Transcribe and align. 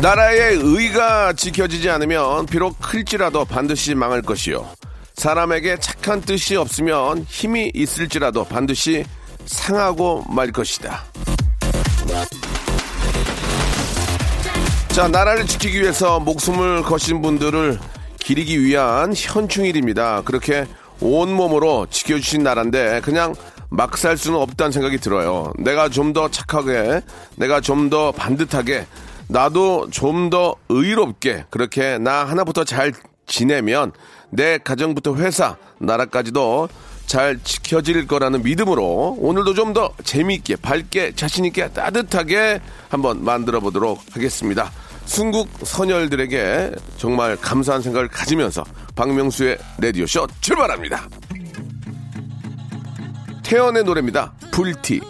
나라의 0.00 0.56
의가 0.62 1.32
지켜지지 1.32 1.90
않으면 1.90 2.46
비록 2.46 2.78
클지라도 2.80 3.44
반드시 3.44 3.94
망할 3.94 4.22
것이요. 4.22 4.66
사람에게 5.14 5.78
착한 5.80 6.20
뜻이 6.20 6.54
없으면 6.54 7.24
힘이 7.28 7.72
있을지라도 7.74 8.44
반드시 8.44 9.04
상하고 9.46 10.24
말 10.28 10.52
것이다. 10.52 11.04
자, 14.90 15.08
나라를 15.08 15.46
지키기 15.46 15.80
위해서 15.80 16.20
목숨을 16.20 16.82
거신 16.82 17.20
분들을 17.20 17.78
기리기 18.20 18.62
위한 18.62 19.12
현충일입니다. 19.16 20.22
그렇게 20.24 20.66
온몸으로 21.00 21.86
지켜주신 21.90 22.42
나라인데 22.44 23.00
그냥 23.02 23.34
막 23.70 23.96
살 23.98 24.16
수는 24.16 24.38
없다는 24.38 24.72
생각이 24.72 24.98
들어요. 24.98 25.52
내가 25.58 25.88
좀 25.88 26.12
더 26.12 26.28
착하게, 26.30 27.02
내가 27.36 27.60
좀 27.60 27.90
더 27.90 28.12
반듯하게, 28.12 28.86
나도 29.28 29.88
좀 29.90 30.30
더 30.30 30.56
의롭게 30.68 31.44
그렇게 31.50 31.98
나 31.98 32.24
하나부터 32.24 32.64
잘 32.64 32.92
지내면 33.26 33.92
내 34.30 34.58
가정부터 34.58 35.16
회사, 35.16 35.56
나라까지도 35.78 36.68
잘 37.06 37.38
지켜질 37.42 38.06
거라는 38.06 38.42
믿음으로 38.42 39.16
오늘도 39.18 39.54
좀 39.54 39.72
더 39.72 39.92
재미있게, 40.04 40.56
밝게, 40.56 41.12
자신있게, 41.14 41.68
따뜻하게 41.68 42.60
한번 42.90 43.24
만들어 43.24 43.60
보도록 43.60 44.00
하겠습니다. 44.12 44.70
순국 45.06 45.48
선열들에게 45.62 46.72
정말 46.98 47.36
감사한 47.36 47.80
생각을 47.80 48.08
가지면서 48.08 48.64
박명수의 48.94 49.56
라디오쇼 49.78 50.26
출발합니다. 50.42 51.08
태연의 53.42 53.84
노래입니다. 53.84 54.34
불티. 54.52 55.00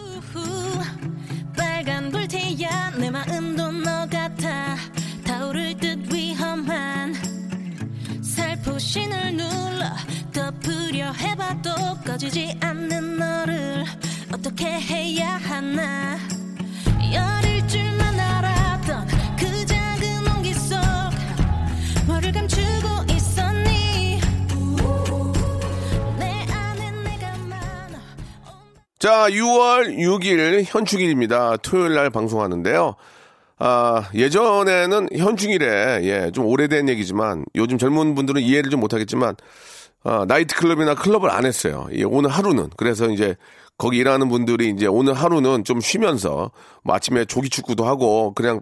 려 11.08 11.12
해봐도 11.14 11.70
꺼지지 12.04 12.58
않는 12.60 13.16
너를 13.16 13.82
어떻게 14.30 14.66
해야 14.66 15.36
하나 15.36 16.18
열일 17.00 17.66
줄만 17.66 18.20
알았던 18.20 19.08
그 19.38 19.64
작은 19.64 20.36
온기 20.36 20.52
속 20.52 20.76
뭐를 22.06 22.30
감추고 22.30 23.10
있었니 23.10 24.20
내 26.18 26.46
안에 26.52 26.90
내가 26.90 27.36
많아 27.38 28.00
자, 28.98 29.30
6월 29.30 29.96
6일 29.96 30.64
현충일입니다. 30.66 31.56
토요일 31.62 31.94
날 31.94 32.10
방송하는데요. 32.10 32.96
아, 33.60 34.10
예전에는 34.14 35.08
현충일에, 35.16 36.00
예, 36.02 36.30
좀 36.32 36.44
오래된 36.44 36.90
얘기지만, 36.90 37.46
요즘 37.56 37.78
젊은 37.78 38.14
분들은 38.14 38.42
이해를 38.42 38.70
좀 38.70 38.80
못하겠지만, 38.80 39.36
아, 40.04 40.24
나이트클럽이나 40.28 40.94
클럽을 40.94 41.30
안 41.30 41.44
했어요. 41.44 41.86
예, 41.92 42.04
오늘 42.04 42.30
하루는. 42.30 42.70
그래서 42.76 43.08
이제, 43.10 43.36
거기 43.76 43.98
일하는 43.98 44.28
분들이 44.28 44.70
이제 44.70 44.86
오늘 44.86 45.14
하루는 45.14 45.64
좀 45.64 45.80
쉬면서, 45.80 46.50
뭐 46.82 46.94
아침에 46.94 47.24
조기 47.24 47.48
축구도 47.50 47.84
하고, 47.84 48.32
그냥, 48.34 48.60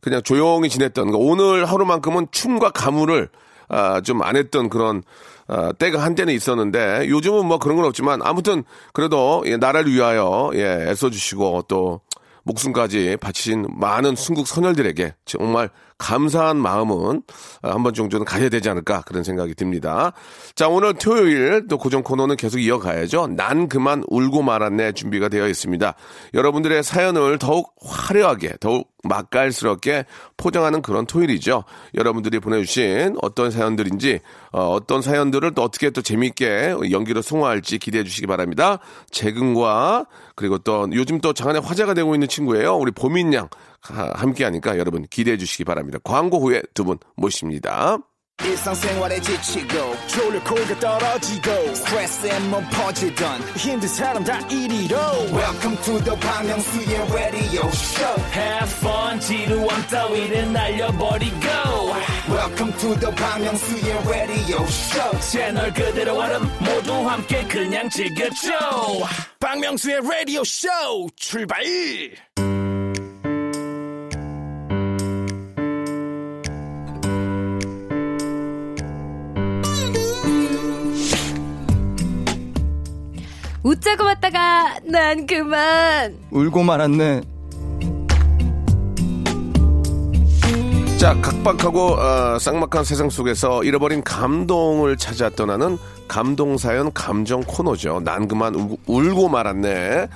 그냥 0.00 0.22
조용히 0.22 0.68
지냈던, 0.68 1.10
거. 1.10 1.18
오늘 1.18 1.64
하루만큼은 1.64 2.28
춤과 2.30 2.70
가물을, 2.70 3.28
아, 3.68 4.00
좀 4.00 4.22
안 4.22 4.36
했던 4.36 4.68
그런, 4.68 5.02
아, 5.46 5.72
때가 5.72 6.02
한때는 6.02 6.34
있었는데 6.34 7.08
요즘은 7.08 7.46
뭐 7.46 7.58
그런 7.58 7.76
건 7.78 7.86
없지만 7.86 8.20
아무튼 8.22 8.64
그래도 8.92 9.42
예, 9.46 9.56
나라를 9.56 9.90
위하여 9.90 10.50
예, 10.54 10.90
애써주시고 10.90 11.64
또 11.68 12.00
목숨까지 12.42 13.16
바치신 13.18 13.66
많은 13.74 14.14
순국 14.14 14.46
선열들에게 14.46 15.14
정말 15.24 15.70
감사한 15.98 16.56
마음은 16.56 17.22
아, 17.62 17.70
한번 17.70 17.92
정도는 17.92 18.24
가져야 18.24 18.48
되지 18.48 18.70
않을까 18.70 19.02
그런 19.02 19.24
생각이 19.24 19.54
듭니다. 19.54 20.12
자 20.54 20.68
오늘 20.68 20.94
토요일 20.94 21.66
또 21.68 21.76
고정 21.76 22.02
코너는 22.02 22.36
계속 22.36 22.58
이어가야죠. 22.58 23.28
난 23.36 23.68
그만 23.68 24.04
울고 24.06 24.42
말았네 24.42 24.92
준비가 24.92 25.28
되어 25.28 25.48
있습니다. 25.48 25.94
여러분들의 26.34 26.82
사연을 26.82 27.38
더욱 27.38 27.74
화려하게 27.82 28.54
더욱 28.60 28.88
맛깔스럽게 29.04 30.04
포장하는 30.36 30.82
그런 30.82 31.06
토요일이죠. 31.06 31.64
여러분들이 31.94 32.40
보내주신 32.40 33.16
어떤 33.22 33.50
사연들인지 33.50 34.20
어, 34.52 34.78
떤 34.86 35.02
사연들을 35.02 35.54
또 35.54 35.62
어떻게 35.62 35.90
또 35.90 36.02
재미있게 36.02 36.74
연기로 36.90 37.22
승화할지 37.22 37.78
기대해 37.78 38.04
주시기 38.04 38.26
바랍니다. 38.26 38.78
재근과 39.10 40.06
그리고 40.34 40.58
또 40.58 40.88
요즘 40.92 41.20
또 41.20 41.32
장안에 41.32 41.58
화제가 41.58 41.94
되고 41.94 42.14
있는 42.14 42.28
친구예요. 42.28 42.76
우리 42.76 42.90
보민양 42.92 43.48
함께 43.94 44.44
하니까 44.44 44.78
여러분 44.78 45.06
기대해 45.08 45.36
주시기 45.36 45.64
바랍니다. 45.64 45.98
광고 46.04 46.40
후에 46.40 46.62
두 46.74 46.84
분 46.84 46.98
모십니다. 47.16 47.98
지치고, 49.20 49.94
떨어지고, 50.78 51.50
퍼지던, 52.70 53.40
welcome 55.34 55.76
to 55.82 55.98
the 56.04 56.14
Bang 56.20 56.46
Myung-soo's 56.46 57.12
radio 57.12 57.66
show. 57.68 58.14
Have 58.32 58.70
fun 58.78 59.18
지루함 59.20 59.86
따위를 59.90 60.52
날려버리고. 60.52 61.46
Welcome 62.30 62.72
to 62.78 62.94
the 63.00 63.12
Bang 63.16 63.42
Myung-soo's 63.42 64.08
radio 64.08 64.62
show. 64.66 65.20
채널 65.32 65.72
그대로 65.74 66.14
얼음 66.16 66.42
모두 66.60 66.92
함께 67.08 67.44
그냥 67.48 67.90
즐겨줘. 67.90 68.52
박명수의 69.40 70.00
라디오 70.08 70.44
쇼 70.44 70.68
출발 71.16 71.64
웃자고 83.68 84.02
왔다가 84.02 84.78
난 84.84 85.26
그만 85.26 86.16
울고 86.30 86.62
말았네. 86.62 87.20
자, 90.96 91.14
각박하고 91.20 91.92
어, 91.96 92.38
쌍막한 92.38 92.84
세상 92.84 93.10
속에서 93.10 93.62
잃어버린 93.62 94.02
감동을 94.02 94.96
찾아 94.96 95.28
떠나는 95.28 95.76
감동사연 96.08 96.92
감정 96.94 97.42
코너죠. 97.42 98.00
난 98.04 98.26
그만 98.26 98.54
울고, 98.54 98.78
울고 98.86 99.28
말았네. 99.28 100.08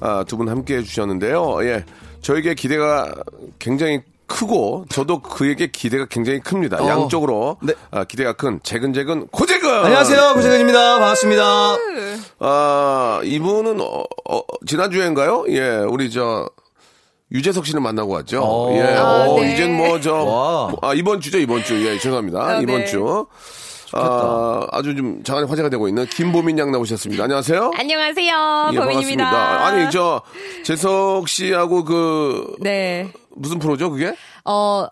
아, 0.00 0.24
두 0.26 0.38
분 0.38 0.48
함께 0.48 0.78
해주셨는데요. 0.78 1.62
예, 1.64 1.84
저에게 2.22 2.54
기대가 2.54 3.14
굉장히 3.58 4.00
크고 4.26 4.86
저도 4.88 5.20
그에게 5.20 5.66
기대가 5.68 6.06
굉장히 6.06 6.40
큽니다. 6.40 6.82
어. 6.82 6.88
양쪽으로 6.88 7.58
네. 7.62 7.74
아, 7.90 8.04
기대가 8.04 8.32
큰 8.32 8.60
재근재근 8.62 9.26
고재근. 9.28 9.70
안녕하세요, 9.84 10.34
고재근입니다. 10.34 10.98
반갑습니다. 10.98 11.76
아, 12.40 13.20
이분은 13.24 13.80
어, 13.80 14.04
어, 14.30 14.40
지난 14.66 14.90
주에인가요? 14.90 15.44
예, 15.48 15.78
우리 15.88 16.10
저 16.10 16.48
유재석 17.32 17.66
씨를 17.66 17.80
만나고 17.80 18.12
왔죠. 18.12 18.40
어. 18.42 18.72
예, 18.76 18.82
아, 18.96 19.26
어, 19.28 19.40
네. 19.40 19.52
이젠 19.52 19.76
뭐저 19.76 20.14
와. 20.14 20.72
아, 20.82 20.94
이번 20.94 21.20
주죠, 21.20 21.38
이번 21.38 21.64
주. 21.64 21.86
예, 21.86 21.98
죄송합니다. 21.98 22.40
아, 22.44 22.60
이번 22.60 22.80
네. 22.80 22.86
주. 22.86 23.26
아, 23.96 24.66
아주 24.72 24.94
좀 24.96 25.22
장안에 25.22 25.46
화제가 25.46 25.68
되고 25.68 25.86
있는 25.88 26.06
김보민 26.06 26.58
양 26.58 26.70
나오셨습니다. 26.72 27.24
안녕하세요. 27.24 27.72
안녕하세요 27.78 28.70
예, 28.72 28.76
범인입니다 28.76 29.30
반갑습니다. 29.30 29.66
아니, 29.66 29.90
저 29.90 30.22
재석 30.64 31.28
씨하고 31.28 31.84
그 31.84 32.56
네 32.60 33.10
무슨 33.36 33.58
프로죠, 33.58 33.90
그게? 33.90 34.14
어, 34.44 34.52
어, 34.52 34.88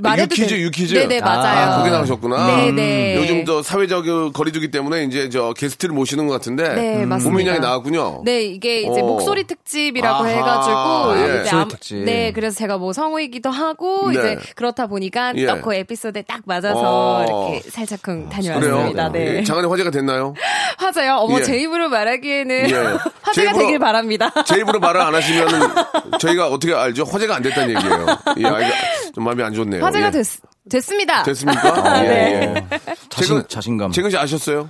말해도 0.00 0.34
유퀴즈, 0.34 0.54
돼- 0.54 0.60
유퀴즈. 0.62 0.94
네네 0.94 1.20
맞아요. 1.20 1.70
아, 1.72 1.78
거기 1.78 1.90
나오셨구나. 1.90 2.56
네네. 2.56 3.16
요즘 3.16 3.44
또 3.44 3.62
사회적 3.62 4.04
거리두기 4.32 4.70
때문에 4.70 5.04
이제 5.04 5.28
저 5.30 5.52
게스트를 5.52 5.94
모시는 5.94 6.26
것 6.26 6.32
같은데. 6.34 6.68
네, 6.74 7.06
맞습니다. 7.06 7.30
고민 7.30 7.46
양이 7.46 7.60
나왔군요. 7.60 8.22
네, 8.24 8.42
이게 8.42 8.80
이제 8.80 9.00
오. 9.00 9.06
목소리 9.06 9.44
특집이라고 9.44 10.24
아하, 10.24 10.28
해가지고 10.28 11.18
예. 11.20 11.24
이제 11.26 11.38
목소리 11.38 11.68
특집. 11.68 11.96
네, 12.04 12.32
그래서 12.32 12.56
제가 12.58 12.78
뭐 12.78 12.92
성우이기도 12.92 13.50
하고 13.50 14.10
네. 14.10 14.18
이제 14.18 14.38
그렇다 14.56 14.86
보니까 14.86 15.32
예. 15.36 15.46
딱그 15.46 15.74
에피소드에 15.74 16.22
딱 16.22 16.40
맞아서 16.44 16.80
어. 16.82 17.50
이렇게 17.52 17.70
살짝쿵 17.70 18.28
그래요. 18.28 18.54
다녀왔습니다. 18.54 19.12
네. 19.12 19.36
예, 19.38 19.44
장안에 19.44 19.66
화제가 19.68 19.90
됐나요? 19.90 20.34
화제요. 20.78 21.16
어머 21.20 21.38
예. 21.38 21.42
제 21.42 21.58
입으로 21.58 21.88
말하기에는 21.88 22.56
예. 22.64 22.68
제 23.32 23.46
화제가 23.46 23.52
입으로- 23.52 23.58
되길 23.58 23.78
바랍니다. 23.78 24.32
제 24.46 24.58
입으로 24.60 24.80
말을 24.80 25.00
안 25.00 25.14
하시면 25.14 25.48
저희가 26.20 26.48
어떻게 26.48 26.74
알죠? 26.74 27.04
화제가 27.04 27.36
안 27.36 27.42
됐다는 27.42 27.76
얘기예요. 27.76 28.06
예, 28.38 28.46
아, 28.46 28.70
좀 29.14 29.24
마음이 29.24 29.42
안 29.42 29.50
좋 29.54 29.59
네요. 29.64 29.84
화제가 29.84 30.06
예. 30.06 30.10
됐, 30.10 30.26
됐습니다. 30.70 31.22
됐습니까? 31.24 32.04
예, 32.04 32.08
네. 32.08 32.54
예. 32.54 32.68
자신, 33.10 33.36
최근- 33.36 33.48
자신감. 33.48 33.92
최근 33.92 34.10
씨 34.10 34.16
아셨어요? 34.16 34.68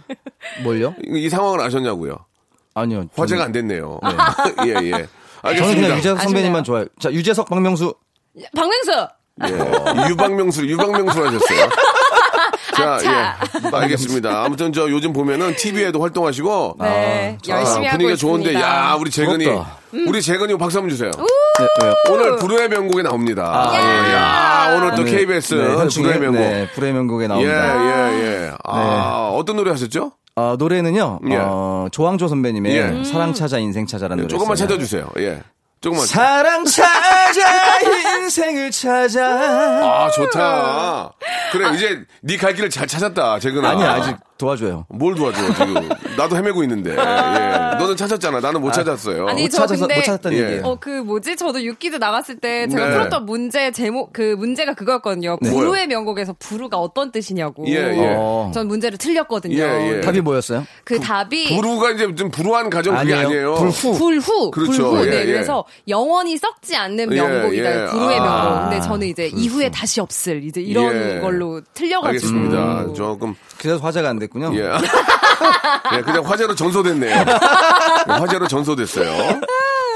뭘요? 0.62 0.94
이, 1.06 1.24
이 1.24 1.28
상황을 1.28 1.60
아셨냐고요? 1.60 2.16
아니요. 2.74 3.04
화제가 3.16 3.42
저는- 3.42 3.44
안 3.46 3.52
됐네요. 3.52 4.00
예, 4.66 4.70
예. 4.86 4.90
저는 4.90 5.08
알겠습니다. 5.42 5.80
그냥 5.82 5.98
유재석 5.98 6.20
선배님만. 6.22 6.64
좋아해요. 6.64 6.86
자, 6.98 7.10
유재석, 7.12 7.48
박명수. 7.48 7.94
박명수 8.54 9.08
예. 9.48 10.08
유방명수, 10.10 10.66
유방명수 10.66 11.18
하셨어요. 11.26 11.68
자. 12.98 13.36
예. 13.72 13.76
알겠습니다. 13.76 14.42
아무튼 14.44 14.72
저 14.72 14.90
요즘 14.90 15.12
보면은 15.12 15.54
TV에도 15.56 16.00
활동하시고. 16.02 16.76
네 16.80 17.38
자, 17.42 17.58
열심히 17.58 17.86
하고 17.86 17.98
분위기가 17.98 18.12
있습니다. 18.12 18.16
좋은데, 18.16 18.54
야, 18.54 18.96
우리 18.98 19.10
재근이. 19.10 19.44
부럽다. 19.44 19.78
우리 19.92 20.22
재근이 20.22 20.56
박수 20.58 20.78
한번 20.78 20.90
주세요. 20.90 21.10
네, 21.10 21.66
왜요? 21.82 21.94
오늘 22.10 22.36
불후의 22.36 22.68
명곡에 22.68 23.02
나옵니다. 23.02 23.42
아, 23.44 23.72
예. 23.76 24.14
야, 24.14 24.76
오늘 24.76 24.94
또 24.94 25.02
네, 25.04 25.10
KBS 25.10 25.54
네, 25.54 25.60
불후의 25.60 25.78
현충의 25.78 26.18
명곡. 26.20 26.40
네, 26.40 26.68
불의 26.74 26.92
명곡에 26.92 27.24
예, 27.24 27.28
나옵니다. 27.28 28.12
예, 28.12 28.22
예. 28.46 28.52
아, 28.64 29.30
어떤 29.34 29.56
노래 29.56 29.70
하셨죠? 29.72 30.12
어, 30.36 30.54
노래는요, 30.58 31.20
예. 31.28 31.36
어, 31.40 31.88
조항조 31.90 32.28
선배님의 32.28 32.76
예. 32.76 33.04
사랑 33.04 33.34
찾아 33.34 33.58
인생 33.58 33.84
찾아라는 33.86 34.22
노래. 34.22 34.28
조금만 34.28 34.56
찾아주세요. 34.56 35.08
예. 35.18 35.42
조금만. 35.80 36.06
사랑 36.06 36.64
찾아 36.66 37.80
인생을 38.18 38.70
찾아. 38.70 39.24
아, 39.26 40.10
좋다. 40.10 41.12
그래, 41.52 41.74
이제 41.74 42.04
네 42.22 42.36
갈 42.36 42.52
길을 42.54 42.68
잘 42.70 42.86
찾았다, 42.86 43.38
재근아. 43.38 43.70
아니 43.70 43.84
아직 43.84 44.16
도와줘요. 44.40 44.86
뭘 44.88 45.14
도와줘, 45.14 45.52
지금. 45.54 45.88
나도 46.16 46.36
헤매고 46.36 46.62
있는데. 46.64 46.92
예. 46.92 46.94
너는 46.96 47.96
찾았잖아. 47.96 48.40
나는 48.40 48.60
못 48.60 48.72
찾았어요. 48.72 49.26
아니, 49.28 49.42
못 49.42 49.50
저 49.50 49.58
찾아서 49.58 49.86
근데- 49.86 49.96
못 50.00 50.04
찾았다는 50.04 50.36
예. 50.38 50.42
얘기예요. 50.42 50.62
어, 50.64 50.76
그 50.80 50.88
뭐지? 50.90 51.36
저도 51.36 51.62
유키즈 51.62 51.96
나갔을 51.96 52.38
때 52.38 52.66
제가 52.68 52.86
네. 52.86 52.92
풀었던 52.92 53.26
문제 53.26 53.70
제목, 53.70 54.12
그 54.12 54.34
문제가 54.38 54.74
그거였거든요. 54.74 55.38
네. 55.40 55.50
부르의 55.50 55.86
명곡에서 55.86 56.34
부르가 56.38 56.78
어떤 56.78 57.12
뜻이냐고. 57.12 57.64
예, 57.68 57.74
예. 57.74 58.14
어. 58.16 58.50
전 58.54 58.66
문제를 58.68 58.98
틀렸거든요. 58.98 59.56
예, 59.56 59.96
예. 59.96 60.00
답이 60.00 60.20
뭐였어요? 60.22 60.64
그 60.84 60.98
답이 60.98 61.54
부루가 61.56 61.90
이제 61.92 62.12
좀 62.14 62.30
불우한 62.30 62.70
가정 62.70 62.96
그게 62.96 63.14
아니에요. 63.14 63.54
불후. 63.54 63.98
불후, 63.98 64.50
그렇죠. 64.50 64.90
불후. 64.90 65.06
예, 65.06 65.10
네, 65.10 65.20
예. 65.20 65.26
그래서 65.26 65.64
영원히 65.88 66.36
썩지 66.38 66.76
않는 66.76 67.12
예, 67.12 67.16
명곡이다. 67.20 67.82
예. 67.82 67.86
불후의 67.86 68.18
아. 68.18 68.24
명곡. 68.24 68.70
근데 68.70 68.80
저는 68.80 69.06
이제 69.06 69.26
이후에 69.34 69.70
다시 69.70 70.00
없을 70.00 70.42
이제 70.44 70.60
이런 70.60 70.94
예. 71.16 71.20
걸로 71.20 71.60
틀려가지고. 71.74 72.08
알겠습니다. 72.08 72.92
조금, 72.94 73.34
그래서 73.58 73.78
화제가 73.84 74.08
안 74.08 74.18
됐군요. 74.30 74.52
예. 74.56 74.70
예, 75.96 76.02
그냥 76.02 76.24
화제로 76.24 76.54
전소됐네요. 76.54 77.10
예, 78.08 78.12
화제로 78.12 78.46
전소됐어요. 78.46 79.40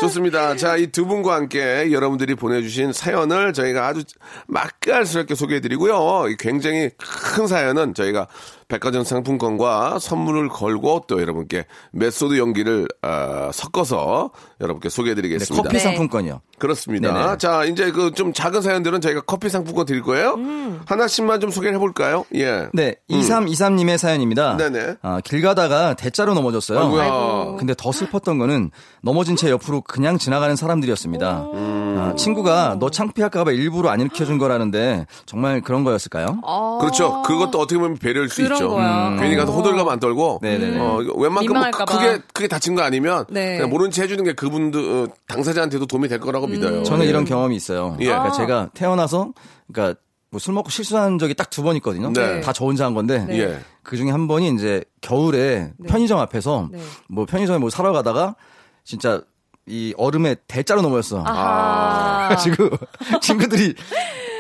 좋습니다. 0.01 0.57
자, 0.57 0.77
이 0.77 0.89
두 0.89 1.07
분과 1.07 1.35
함께 1.35 1.91
여러분들이 1.93 2.35
보내주신 2.35 2.93
사연을 2.93 3.53
저희가 3.53 3.87
아주 3.87 4.03
맛깔스럽게 4.49 5.35
소개해드리고요. 5.35 6.29
이 6.29 6.37
굉장히 6.39 6.91
큰 6.99 7.47
사연은 7.47 7.95
저희가 7.95 8.27
백화점 8.69 9.05
상품권과 9.05 9.99
선물을 9.99 10.49
걸고 10.49 11.05
또 11.09 11.21
여러분께 11.21 11.67
메소드 11.93 12.39
연기를 12.39 12.89
어, 13.03 13.51
섞어서 13.53 14.31
여러분께 14.61 14.89
네, 14.89 14.95
소개해드리겠습니다. 14.95 15.63
커피 15.63 15.77
네. 15.77 15.83
상품권이요. 15.83 16.41
그렇습니다. 16.59 17.13
네네. 17.13 17.37
자, 17.39 17.65
이제 17.65 17.91
그 17.91 18.15
좀 18.15 18.33
작은 18.33 18.63
사연들은 18.63 19.01
저희가 19.01 19.23
커피 19.23 19.49
상품권 19.49 19.87
드릴 19.87 20.03
거예요. 20.03 20.39
하나씩만 20.87 21.41
좀 21.41 21.51
소개를 21.51 21.75
해볼까요? 21.75 22.25
예. 22.37 22.69
네, 22.73 22.95
2323님의 23.11 23.99
사연입니다. 23.99 24.57
네네. 24.57 24.95
아, 25.03 25.21
길 25.25 25.43
가다가 25.43 25.95
대자로 25.95 26.33
넘어졌어요. 26.35 26.79
아이고야. 26.79 27.57
근데 27.59 27.75
더 27.77 27.91
슬펐던 27.93 28.39
거는 28.39 28.71
넘어진 29.03 29.35
채 29.37 29.51
옆으로 29.51 29.81
그냥 29.83 30.17
지나가는 30.19 30.55
사람들이었습니다. 30.55 31.43
음. 31.55 31.97
아, 31.99 32.15
친구가 32.15 32.77
너 32.79 32.89
창피할까봐 32.91 33.51
일부러 33.53 33.91
안 33.91 34.01
일으켜준 34.01 34.39
거라는데 34.39 35.07
정말 35.27 35.61
그런 35.61 35.83
거였을까요? 35.85 36.39
아. 36.47 36.79
그렇죠. 36.81 37.23
그것도 37.23 37.59
어떻게 37.61 37.79
보면 37.79 37.97
배려일 37.99 38.29
수 38.29 38.43
그런 38.43 38.54
있죠. 38.55 38.71
거야. 38.71 39.09
음, 39.11 39.17
괜히 39.19 39.37
가서 39.37 39.53
호들갑 39.53 39.87
안 39.89 40.01
떨고. 40.01 40.41
네네네. 40.43 40.79
어, 40.81 40.99
웬만큼 41.17 41.53
봐. 41.55 41.71
크게, 41.85 42.23
크게 42.33 42.49
다친 42.49 42.75
거 42.75 42.83
아니면. 42.83 43.25
네. 43.31 43.57
그냥 43.57 43.71
모른 43.71 43.91
채 43.91 44.03
해주는 44.03 44.23
게 44.25 44.33
그분들, 44.33 44.81
어, 44.81 45.07
당사자한테도 45.29 45.87
도움이 45.87 46.09
될 46.09 46.19
거라고 46.21 46.47
믿어요. 46.47 46.83
저는 46.85 47.05
예. 47.05 47.09
이런 47.11 47.25
경험이 47.25 47.57
있어요. 47.57 47.97
예. 48.01 48.07
그러니까 48.07 48.29
아. 48.29 48.33
제가 48.33 48.71
태어나서 48.75 49.33
그러니까 49.73 50.01
뭐 50.31 50.39
술 50.41 50.53
먹고 50.55 50.69
실수한 50.69 51.19
적이 51.19 51.35
딱 51.35 51.51
두 51.51 51.63
번 51.63 51.77
있거든요. 51.77 52.13
네. 52.13 52.41
다저 52.41 52.65
혼자 52.65 52.85
한 52.87 52.95
건데 52.95 53.25
네. 53.29 53.39
예. 53.39 53.59
그 53.85 53.97
중에 53.97 54.11
한 54.11 54.27
번이 54.27 54.49
이제 54.57 54.83
겨울에 55.01 55.73
편의점 55.87 56.19
앞에서 56.19 56.69
네. 56.73 56.81
뭐 57.09 57.25
편의점에 57.27 57.59
뭐 57.59 57.71
사러 57.71 57.93
가다가 57.93 58.35
진짜 58.83 59.21
이 59.67 59.95
얼음에 59.97 60.35
대자로 60.49 60.83
넘어졌어. 60.83 61.23
아하. 61.25 62.29
그래가지고 62.43 62.71
친구들이 63.23 63.75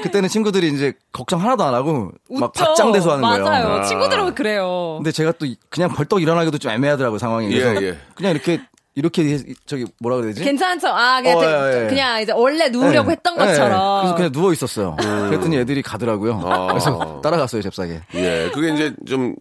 그때는 0.05 0.29
친구들이 0.29 0.69
이제 0.69 0.93
걱정 1.13 1.41
하나도 1.43 1.65
안 1.65 1.75
하고 1.75 2.13
막 2.31 2.51
웃죠. 2.51 2.65
박장대소 2.65 3.11
하는 3.13 3.23
거예요. 3.23 3.45
맞아요. 3.45 3.83
친구들은 3.85 4.35
그래요. 4.35 4.95
근데 4.99 5.11
제가 5.13 5.33
또 5.33 5.47
그냥 5.69 5.91
벌떡 5.91 6.23
일어나기도 6.23 6.59
좀 6.59 6.71
애매하더라고요 6.71 7.19
상황이. 7.19 7.49
그래서 7.49 7.83
예, 7.83 7.89
예. 7.89 7.99
그냥 8.15 8.33
이렇게 8.33 8.61
이렇게 8.97 9.39
저기 9.67 9.87
뭐라 10.01 10.17
그래야 10.19 10.33
되지? 10.33 10.45
괜찮죠? 10.45 10.87
아, 10.87 11.21
그냥, 11.21 11.37
어, 11.37 11.41
되- 11.41 11.47
예, 11.81 11.85
예. 11.85 11.89
그냥 11.89 12.23
이제 12.23 12.33
원래 12.33 12.69
누우려고 12.69 13.09
네. 13.09 13.13
했던 13.17 13.37
네. 13.37 13.45
것처럼. 13.47 14.01
그래서 14.03 14.15
그냥 14.15 14.31
누워 14.33 14.53
있었어요. 14.53 14.95
그랬더니 14.97 15.57
애들이 15.59 15.83
가더라고요. 15.83 16.41
아. 16.45 16.67
그래서 16.69 17.21
따라갔어요 17.23 17.61
잽싸게. 17.63 18.01
예. 18.15 18.51
그게 18.55 18.73
이제 18.73 18.95
좀 19.09 19.35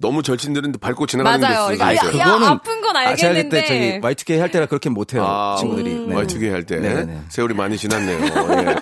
너무 0.00 0.22
절친들은 0.22 0.72
밟고 0.80 1.06
지나가는 1.06 1.40
맞아요. 1.40 1.68
게 1.70 1.76
그러니까 1.76 2.06
있어요. 2.06 2.20
야, 2.20 2.26
야, 2.28 2.48
아픈 2.50 2.80
건 2.82 2.96
아, 2.96 3.14
제가 3.16 3.30
알겠는데. 3.30 3.62
그때 3.62 3.66
저기 3.66 4.00
Y2K 4.34 4.38
할 4.40 4.50
때라 4.50 4.66
그렇게 4.66 4.90
못해요 4.90 5.24
아, 5.26 5.56
친구들이. 5.58 5.92
네. 6.06 6.14
Y2K 6.14 6.52
할 6.52 6.64
때. 6.64 6.76
네네네. 6.76 7.20
세월이 7.30 7.54
많이 7.54 7.76
지났네요. 7.78 8.18
예. 8.22 8.76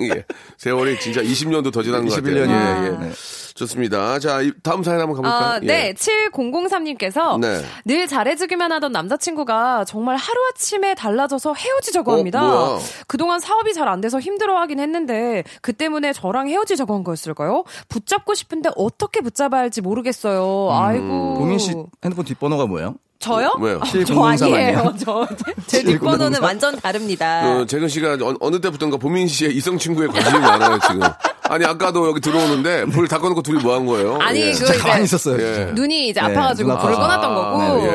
예. 0.14 0.24
세월이 0.58 0.98
진짜 1.00 1.20
20년도 1.22 1.72
더 1.72 1.82
지난 1.82 2.06
것 2.06 2.14
같아요. 2.14 2.34
21년이에요. 2.34 2.84
예, 2.84 2.86
예. 2.86 3.06
네. 3.08 3.12
좋습니다. 3.54 4.18
자, 4.18 4.40
이 4.40 4.50
다음 4.64 4.82
사연 4.82 5.00
한번 5.00 5.22
가볼까요? 5.22 5.52
아, 5.52 5.60
예. 5.62 5.66
네. 5.66 5.94
7003님께서 5.94 7.38
네. 7.40 7.62
늘 7.84 8.06
잘해주기만 8.08 8.72
하던 8.72 8.90
남자친구가 8.92 9.84
정말 9.84 10.16
하루아침에 10.16 10.94
달라져서 10.94 11.54
헤어지자고 11.54 12.12
어, 12.12 12.16
합니다. 12.18 12.40
뭐야? 12.42 12.78
그동안 13.06 13.38
사업이 13.40 13.72
잘 13.72 13.84
안 13.84 14.00
돼서 14.00 14.18
힘들어하긴 14.18 14.80
했는데 14.80 15.44
그 15.60 15.74
때문에 15.74 16.14
저랑 16.14 16.48
헤어지자고 16.48 16.94
한 16.94 17.04
거였을까요? 17.04 17.64
붙잡고 17.90 18.34
싶은데 18.34 18.70
어떻게 18.76 19.20
붙잡아야 19.20 19.60
할지 19.60 19.82
모르겠어요. 19.82 20.70
아이고. 20.72 21.34
보민 21.34 21.58
씨 21.58 21.74
핸드폰 22.02 22.24
뒷번호가 22.24 22.64
뭐예요? 22.66 22.94
저요? 23.24 23.50
왜요? 23.60 23.80
저7003 23.80 24.22
아니에요. 24.42 24.54
아니에요? 24.78 24.94
저, 25.04 25.26
제 25.66 25.82
뒷번호는 25.82 26.40
완전 26.42 26.76
다릅니다. 26.78 27.42
그 27.58 27.66
재근 27.66 27.88
씨가 27.88 28.18
어, 28.40 28.50
느 28.50 28.60
때부터인가 28.60 28.98
보민 28.98 29.26
씨의 29.26 29.54
이성 29.56 29.78
친구에 29.78 30.06
관심이 30.08 30.38
많아요 30.40 30.78
지금. 30.80 31.00
아니 31.46 31.64
아까도 31.64 32.08
여기 32.08 32.20
들어오는데 32.20 32.86
불다 32.86 33.18
꺼놓고 33.18 33.42
둘이 33.42 33.62
뭐 33.62 33.74
한 33.74 33.84
거예요? 33.86 34.16
아니, 34.20 34.40
예. 34.40 34.52
그 34.52 34.78
가만히 34.78 35.04
있었어요. 35.04 35.38
예. 35.42 35.72
눈이 35.74 36.08
이제 36.08 36.20
네, 36.20 36.26
아파가지고 36.26 36.70
눈 36.70 36.78
불을. 36.78 36.94
꺼놨던 36.94 37.34
거고. 37.34 37.58
네, 37.82 37.86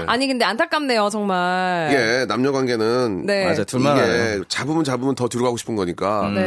예. 0.00 0.04
아니 0.06 0.26
근데 0.26 0.44
안타깝네요 0.44 1.08
정말. 1.10 1.88
이게 1.90 2.26
남녀 2.26 2.52
관계는 2.52 3.24
네. 3.26 3.44
맞아요. 3.44 3.64
둘만 3.64 3.96
이게. 3.96 4.40
잡으면 4.48 4.84
잡으면 4.84 5.14
더 5.14 5.28
들어가고 5.28 5.56
싶은 5.56 5.76
거니까. 5.76 6.30
네. 6.34 6.42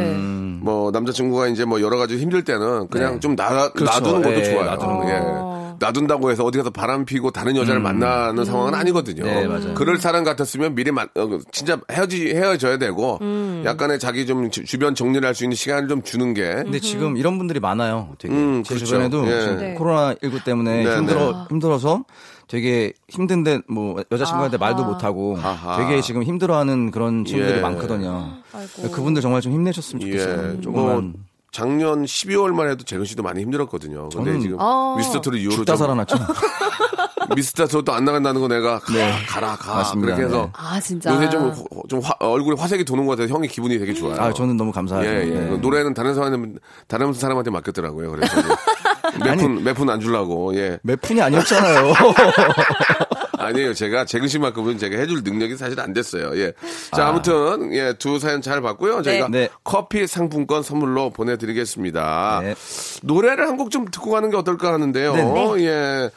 뭐 0.62 0.92
남자친구가 0.92 1.48
이제 1.48 1.66
뭐 1.66 1.82
여러 1.82 1.98
가지 1.98 2.18
힘들 2.18 2.44
때는 2.44 2.88
그냥 2.90 3.20
좀 3.20 3.36
놔, 3.36 3.72
그렇죠. 3.72 4.00
놔두는 4.00 4.22
것도 4.22 4.36
예, 4.36 4.44
좋아요. 4.44 4.66
놔두는 4.66 5.00
거. 5.00 5.10
예. 5.10 5.61
어. 5.82 5.86
놔둔다고 5.88 6.32
해서 6.32 6.44
어디 6.44 6.58
가서 6.58 6.70
바람 6.70 7.06
피고 7.06 7.32
다른 7.32 7.56
여자를 7.56 7.82
만나는 7.82 8.46
상황은 8.46 8.74
아니거든요. 8.76 9.24
네, 9.24 9.48
맞아요. 9.48 9.74
그럴 9.74 9.98
사람 9.98 10.24
같았으면 10.24 10.76
미리 10.76 10.92
만, 10.92 11.08
어, 11.16 11.40
진짜 11.52 11.80
헤어지 11.92 12.30
헤어져야 12.36 12.78
되고 12.78 13.20
약간의 13.66 14.00
자기 14.00 14.26
좀 14.26 14.50
주, 14.52 14.64
주변 14.66 14.96
정리를 14.96 15.26
할 15.28 15.32
수 15.36 15.44
있는 15.46 15.56
시간을 15.56 15.88
좀 15.88 16.04
주는 16.04 16.34
게 16.34 16.42
근데 16.56 16.80
지금 16.80 17.16
이런 17.18 17.38
분들이 17.38 17.60
많아요. 17.60 18.10
되게 18.20 18.34
음, 18.34 18.64
제 18.64 18.76
그렇죠. 18.76 18.86
주변에도 18.86 19.26
예. 19.28 19.42
지금 19.42 19.58
네. 19.58 19.74
코로나 19.76 20.14
19 20.22 20.44
때문에 20.44 20.84
네, 20.84 20.98
힘들어 20.98 21.48
힘들어서 21.50 22.04
되게 22.48 22.92
힘든데 23.08 23.62
뭐 23.70 24.04
여자친구한테 24.12 24.58
말도 24.58 24.84
못 24.84 25.04
하고 25.06 25.38
아하. 25.42 25.78
되게 25.78 26.02
지금 26.02 26.22
힘들어하는 26.24 26.92
그런 26.92 27.24
친구들이 27.24 27.58
예. 27.58 27.62
많거든요. 27.62 28.34
아이고. 28.52 28.92
그분들 28.92 29.22
정말 29.22 29.40
좀 29.42 29.54
힘내셨으면 29.54 30.02
좋겠어요. 30.02 30.56
예, 30.58 30.62
조금만. 30.62 31.04
뭐 31.04 31.14
작년 31.52 32.06
12월만 32.06 32.70
해도 32.70 32.84
재근 32.86 33.06
씨도 33.06 33.24
많이 33.24 33.42
힘들었거든요. 33.42 34.10
근데 34.10 34.32
저는 34.32 34.42
지금 34.42 34.58
어. 34.60 34.96
미스터 34.98 35.20
트롯 35.20 35.40
이후로 35.40 35.56
죽다 35.58 35.74
좀 35.74 35.78
살아났죠. 35.78 36.16
미스터 37.36 37.68
트롯도 37.68 37.94
안 37.94 38.04
나간다는 38.06 38.42
거 38.42 38.48
내가 38.48 38.80
가, 38.80 38.94
가라 39.28 39.56
가 39.56 39.76
맞습니다. 39.76 40.16
그렇게 40.16 40.24
해서 40.34 40.46
네. 40.46 40.52
아 40.54 40.80
진짜. 40.80 41.14
요새 41.14 41.30
좀, 41.30 41.54
좀 41.88 42.00
화- 42.00 42.16
얼굴에 42.20 42.56
화색이 42.58 42.84
도는 42.86 43.06
것 43.06 43.18
같아서 43.18 43.34
형이 43.34 43.48
기분이 43.48 43.78
되게 43.80 43.94
좋아요. 43.94 44.20
아, 44.20 44.34
저는 44.34 44.58
너무 44.58 44.70
예, 44.70 44.74
감사하죠. 44.74 45.08
예. 45.08 45.26
네. 45.26 45.50
그 45.50 45.60
노래는 45.62 45.94
다른 45.94 46.14
사람한테, 46.16 46.60
다른 46.88 47.14
사람한테 47.14 47.52
맡겼더라고요. 47.52 48.12
그래서. 48.12 48.36
몇 49.24 49.36
푼, 49.38 49.64
몇푼안 49.64 50.00
주려고, 50.00 50.56
예. 50.56 50.80
몇 50.84 51.00
푼이 51.02 51.22
아니었잖아요. 51.22 51.94
아니에요. 53.42 53.74
제가 53.74 54.06
재근 54.06 54.28
씨만큼은 54.28 54.78
제가 54.78 54.98
해줄 54.98 55.22
능력이 55.24 55.58
사실 55.58 55.80
안 55.80 55.94
됐어요. 55.94 56.38
예. 56.38 56.54
자, 56.96 57.08
아. 57.08 57.12
무튼 57.12 57.74
예, 57.74 57.94
두 57.98 58.20
사연 58.20 58.42
잘 58.42 58.62
봤고요. 58.62 59.02
저희가 59.02 59.28
네. 59.30 59.50
커피 59.64 60.08
상품권 60.08 60.64
선물로 60.64 61.10
보내드리겠습니다. 61.12 62.42
네. 62.44 62.56
노래를 63.04 63.48
한 63.48 63.58
곡 63.58 63.70
좀 63.72 63.86
듣고 63.86 64.12
가는 64.12 64.30
게 64.30 64.38
어떨까 64.38 64.74
하는데요. 64.74 65.16
네. 65.16 65.66
예. 65.66 66.10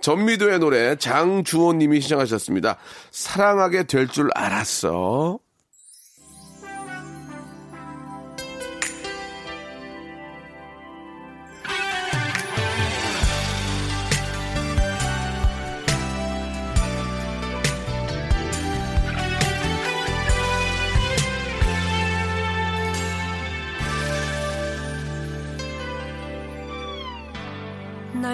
전미도의 0.00 0.58
노래 0.58 0.96
장주호 0.96 1.72
님이 1.74 2.00
시청하셨습니다. 2.02 2.76
사랑하게 3.10 3.84
될 3.84 4.06
줄 4.08 4.28
알았어. 4.34 5.38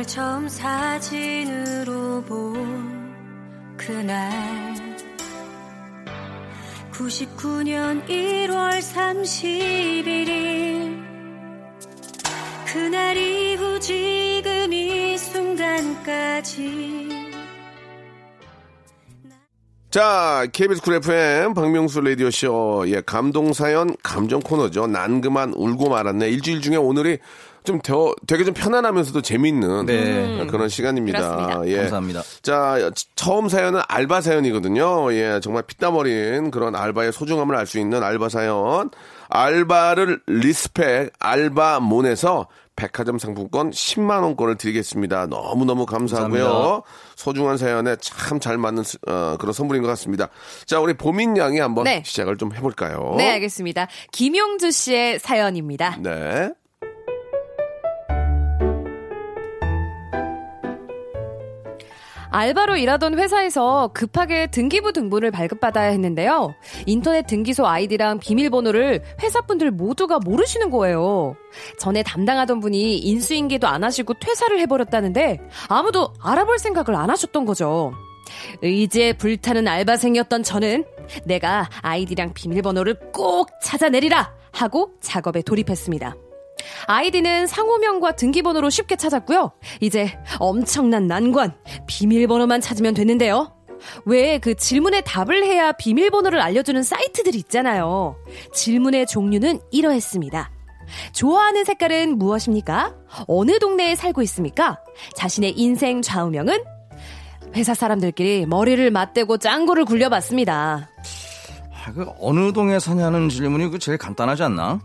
널 0.00 0.07
처음 0.07 0.49
사진으로 0.49 2.23
본 2.23 3.12
그날 3.76 4.30
99년 6.90 8.09
1월 8.09 8.80
31일 8.80 11.04
그날 12.64 13.14
이후 13.14 13.78
지금 13.78 14.73
이 14.73 15.19
순간까지 15.19 17.11
자, 19.90 20.47
KBS 20.52 20.83
쿨 20.83 20.95
FM 20.95 21.52
박명수 21.52 22.00
라디오쇼. 22.00 22.85
예, 22.87 23.00
감동사연 23.00 23.97
감정 24.04 24.40
코너죠. 24.40 24.87
난 24.87 25.21
그만 25.21 25.52
울고 25.52 25.88
말았네. 25.88 26.28
일주일 26.28 26.61
중에 26.61 26.76
오늘이 26.76 27.19
좀 27.64 27.81
더, 27.81 28.14
되게 28.26 28.45
좀 28.45 28.55
편안하면서도 28.55 29.23
재밌는 29.23 29.87
네. 29.87 30.47
그런 30.50 30.69
시간입니다. 30.69 31.19
그렇습니다. 31.21 31.67
예. 31.69 31.76
감사합니다. 31.83 32.23
자, 32.43 32.90
처음 33.17 33.49
사연은 33.49 33.81
알바 33.88 34.21
사연이거든요. 34.23 35.12
예, 35.12 35.40
정말 35.43 35.62
피땀 35.64 35.95
어린 35.97 36.50
그런 36.50 36.75
알바의 36.75 37.12
소중함을 37.12 37.55
알 37.57 37.67
수 37.67 37.79
있는 37.79 38.02
알바 38.02 38.29
사연. 38.31 38.90
알바를 39.29 40.21
respect 40.26 41.12
알바몬에서 41.19 42.49
백화점 42.76 43.19
상품권 43.19 43.71
10만 43.71 44.23
원권을 44.23 44.57
드리겠습니다. 44.57 45.26
너무너무 45.26 45.85
감사하고요. 45.85 46.43
감사합니다. 46.45 46.83
소중한 47.14 47.59
사연에 47.59 47.97
참 48.00 48.40
잘 48.40 48.57
맞는 48.57 48.83
스- 48.85 48.97
어, 49.07 49.37
그런 49.38 49.52
선물인 49.52 49.83
것 49.83 49.88
같습니다. 49.88 50.29
자, 50.64 50.81
우리 50.81 50.95
보민 50.95 51.37
양이 51.37 51.59
한번 51.61 51.85
네. 51.85 52.02
시작을 52.07 52.38
좀 52.38 52.55
해볼까요? 52.55 53.14
네, 53.19 53.33
알겠습니다. 53.33 53.87
김용주 54.12 54.71
씨의 54.71 55.19
사연입니다. 55.19 55.97
네. 56.00 56.52
알바로 62.30 62.76
일하던 62.76 63.18
회사에서 63.18 63.90
급하게 63.92 64.46
등기부 64.46 64.92
등본을 64.92 65.30
발급받아야 65.30 65.90
했는데요. 65.90 66.54
인터넷 66.87 67.26
등기소 67.26 67.66
아이디랑 67.66 68.18
비밀번호를 68.20 69.02
회사분들 69.22 69.70
모두가 69.72 70.18
모르시는 70.20 70.70
거예요. 70.70 71.37
전에 71.78 72.02
담당하던 72.02 72.60
분이 72.60 72.99
인수인계도 72.99 73.66
안 73.66 73.84
하시고 73.84 74.14
퇴사를 74.20 74.58
해버렸다는데 74.60 75.40
아무도 75.68 76.12
알아볼 76.22 76.58
생각을 76.58 76.99
안 76.99 77.10
하셨던 77.10 77.44
거죠. 77.44 77.92
의지에 78.62 79.14
불타는 79.14 79.66
알바생이었던 79.66 80.42
저는 80.42 80.84
내가 81.25 81.68
아이디랑 81.82 82.32
비밀번호를 82.34 83.12
꼭 83.12 83.49
찾아내리라 83.62 84.32
하고 84.52 84.92
작업에 85.00 85.42
돌입했습니다. 85.42 86.14
아이디는 86.87 87.47
상호명과 87.47 88.17
등기번호로 88.17 88.71
쉽게 88.71 88.97
찾았고요. 88.97 89.52
이제 89.81 90.19
엄청난 90.38 91.07
난관, 91.07 91.55
비밀번호만 91.87 92.61
찾으면 92.61 92.95
됐는데요. 92.95 93.55
왜 94.05 94.38
그 94.38 94.55
질문에 94.55 95.00
답을 95.02 95.43
해야 95.45 95.73
비밀번호를 95.73 96.40
알려주는 96.40 96.83
사이트들 96.83 97.35
있잖아요. 97.37 98.17
질문의 98.55 99.07
종류는 99.07 99.61
이러했습니다. 99.71 100.50
좋아하는 101.12 101.64
색깔은 101.64 102.19
무엇입니까? 102.19 102.95
어느 103.29 103.59
동네에 103.59 103.95
살고 103.95 104.23
있습니까? 104.23 104.81
자신의 105.14 105.52
인생 105.59 106.02
좌우명은? 106.02 106.62
회사 107.57 107.75
사람들끼리 107.75 108.47
머리를 108.47 108.90
맞대고 108.90 109.38
짱구를 109.38 109.85
굴려봤습니다. 109.85 110.88
아, 111.83 111.93
그 111.93 112.07
어느 112.21 112.52
동에 112.52 112.79
사냐는 112.79 113.29
질문이 113.29 113.71
그 113.71 113.79
제일 113.79 113.97
간단하지 113.99 114.43
않나? 114.43 114.81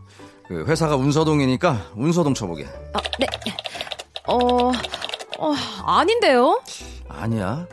그 0.48 0.64
회사가 0.66 0.96
운서동이니까 0.96 1.92
운서동 1.96 2.34
쳐보게. 2.34 2.66
아, 2.94 3.00
네. 3.20 3.28
어, 4.28 4.72
어, 5.40 5.54
아닌데요? 5.86 6.62
아니야. 7.08 7.68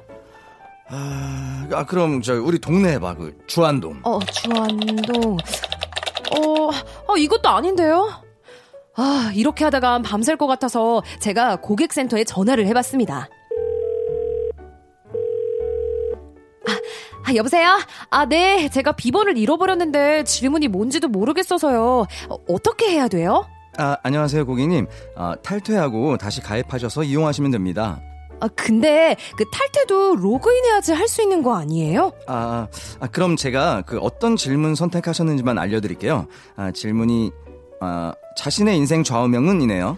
아, 0.89 1.67
아, 1.73 1.87
그럼 1.87 2.23
저 2.23 2.35
우리 2.35 2.59
동네 2.59 2.93
해봐. 2.93 3.15
그 3.15 3.37
주안동. 3.47 4.01
어, 4.05 4.19
주안동. 4.21 5.37
어, 6.37 6.71
어, 7.09 7.17
이것도 7.17 7.49
아닌데요? 7.49 8.11
아, 8.95 9.33
이렇게 9.35 9.65
하다가 9.65 10.03
밤샐 10.03 10.37
것 10.37 10.47
같아서 10.47 11.03
제가 11.19 11.57
고객센터에 11.57 12.25
전화를 12.25 12.67
해봤습니다. 12.67 13.29
아, 17.25 17.31
아, 17.31 17.35
여보세요? 17.35 17.79
아, 18.11 18.27
네. 18.27 18.69
제가 18.69 18.93
비번을 18.93 19.39
잃어버렸는데 19.39 20.25
질문이 20.25 20.69
뭔지도 20.69 21.09
모르겠어서요. 21.09 22.07
어, 22.29 22.37
어떻게 22.49 22.91
해야 22.91 23.09
돼요? 23.09 23.47
아, 23.79 23.97
안녕하세요, 24.03 24.45
고객님. 24.47 24.87
아, 25.17 25.35
탈퇴하고 25.43 26.17
다시 26.19 26.41
가입하셔서 26.41 27.05
이용하시면 27.05 27.51
됩니다. 27.51 28.01
아, 28.41 28.49
근데 28.49 29.17
그 29.37 29.45
탈퇴도 29.51 30.17
로그인해야지 30.17 30.93
할 30.93 31.07
수 31.09 31.23
있는 31.23 31.43
거 31.43 31.55
아니에요? 31.57 32.13
아, 32.27 32.67
아, 33.01 33.07
그럼 33.09 33.37
제가 33.37 33.83
그 33.87 33.99
어떤 33.99 34.37
질문 34.37 34.75
선택하셨는지만 34.75 35.59
알려드릴게요. 35.59 36.27
아, 36.57 36.73
질문이, 36.73 37.31
아, 37.81 38.13
자신의 38.37 38.77
인생 38.77 39.05
좌우명은이네요. 39.05 39.97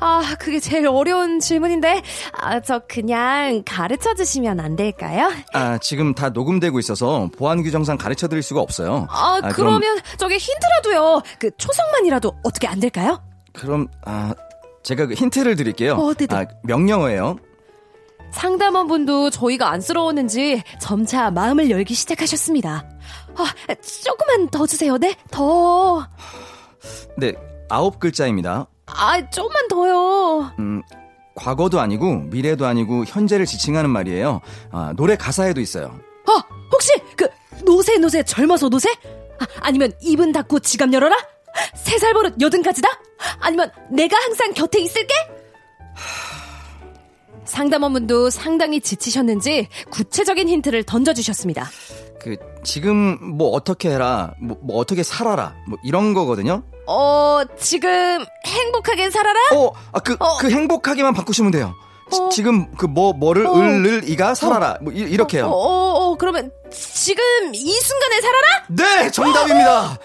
아, 0.00 0.22
아, 0.24 0.34
그게 0.38 0.60
제일 0.60 0.86
어려운 0.86 1.40
질문인데, 1.40 2.02
아, 2.32 2.60
저 2.60 2.80
그냥 2.88 3.62
가르쳐 3.66 4.14
주시면 4.14 4.60
안 4.60 4.76
될까요? 4.76 5.30
아, 5.52 5.78
지금 5.78 6.14
다 6.14 6.28
녹음되고 6.30 6.78
있어서 6.78 7.28
보안 7.36 7.62
규정상 7.62 7.96
가르쳐 7.98 8.28
드릴 8.28 8.42
수가 8.42 8.60
없어요. 8.60 9.06
아, 9.10 9.40
아, 9.42 9.48
그러면 9.52 9.80
그럼- 9.80 9.98
저기 10.18 10.36
힌트라도요. 10.36 11.22
그 11.38 11.50
초성만이라도 11.56 12.32
어떻게 12.44 12.66
안 12.68 12.80
될까요? 12.80 13.22
그럼, 13.52 13.88
아, 14.04 14.34
제가 14.82 15.06
그 15.06 15.14
힌트를 15.14 15.56
드릴게요. 15.56 15.94
어. 15.94 16.12
아, 16.30 16.44
명령어예요. 16.62 17.36
상담원분도 18.30 19.30
저희가 19.30 19.70
안쓰러웠는지 19.70 20.62
점차 20.80 21.30
마음을 21.30 21.70
열기 21.70 21.94
시작하셨습니다. 21.94 22.84
아, 23.36 23.74
조금만 24.04 24.48
더 24.48 24.66
주세요. 24.66 24.98
네? 24.98 25.14
더. 25.30 26.06
네, 27.16 27.32
아홉 27.70 27.98
글자입니다. 27.98 28.66
아, 28.96 29.30
조금만 29.30 29.68
더요. 29.68 30.52
음, 30.58 30.82
과거도 31.34 31.80
아니고 31.80 32.20
미래도 32.30 32.66
아니고 32.66 33.04
현재를 33.06 33.46
지칭하는 33.46 33.90
말이에요. 33.90 34.40
아, 34.70 34.92
노래 34.96 35.16
가사에도 35.16 35.60
있어요. 35.60 35.98
아, 36.26 36.42
혹시 36.72 36.92
그 37.16 37.26
노세 37.64 37.98
노세 37.98 38.22
젊어서 38.22 38.68
노세? 38.68 38.90
아, 38.90 39.46
아니면 39.60 39.92
입은 40.00 40.32
닫고 40.32 40.60
지갑 40.60 40.92
열어라? 40.92 41.16
세 41.74 41.98
살 41.98 42.12
버릇 42.12 42.40
여든까지다? 42.40 42.88
아니면 43.40 43.70
내가 43.90 44.16
항상 44.16 44.52
곁에 44.52 44.80
있을게? 44.80 45.14
상담원분도 47.44 48.30
상당히 48.30 48.80
지치셨는지 48.80 49.68
구체적인 49.90 50.48
힌트를 50.48 50.84
던져주셨습니다. 50.84 51.68
그 52.20 52.36
지금 52.62 53.16
뭐 53.36 53.48
어떻게 53.50 53.90
해라, 53.90 54.34
뭐, 54.40 54.58
뭐 54.60 54.76
어떻게 54.76 55.02
살아라, 55.02 55.54
뭐 55.66 55.78
이런 55.82 56.12
거거든요. 56.14 56.62
어, 56.88 57.42
지금 57.58 58.24
행복하게 58.46 59.10
살아라? 59.10 59.38
어, 59.54 59.70
아, 59.92 60.00
그, 60.00 60.16
어. 60.18 60.38
그 60.38 60.50
행복하게만 60.50 61.12
바꾸시면 61.14 61.50
돼요. 61.52 61.74
지- 62.10 62.18
어. 62.20 62.28
지 62.30 62.42
금 62.42 62.74
그 62.76 62.86
뭐 62.88 63.12
뭐를 63.12 63.46
어. 63.46 63.54
을을 63.54 64.08
이가 64.08 64.34
살아라, 64.34 64.78
뭐 64.80 64.92
이, 64.94 65.14
렇게요 65.16 65.44
어, 65.46 65.50
어, 65.50 66.10
어, 66.12 66.16
그러면 66.16 66.50
지금 66.70 67.22
이 67.54 67.72
순간에 67.80 68.20
살아라? 68.22 68.64
네, 68.70 69.10
정답입니다. 69.10 69.98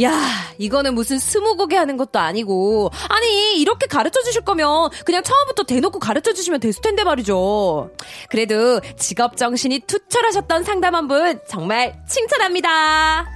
야, 0.00 0.10
이거는 0.56 0.94
무슨 0.94 1.18
스무고개 1.18 1.76
하는 1.76 1.98
것도 1.98 2.18
아니고. 2.18 2.90
아니, 3.10 3.60
이렇게 3.60 3.86
가르쳐 3.86 4.22
주실 4.22 4.42
거면 4.42 4.88
그냥 5.04 5.22
처음부터 5.22 5.64
대놓고 5.64 5.98
가르쳐 5.98 6.32
주시면 6.32 6.60
됐을 6.60 6.80
텐데 6.80 7.04
말이죠. 7.04 7.90
그래도 8.30 8.80
직업 8.96 9.36
정신이 9.36 9.80
투철하셨던 9.80 10.64
상담한 10.64 11.08
분 11.08 11.40
정말 11.46 11.94
칭찬합니다. 12.08 13.26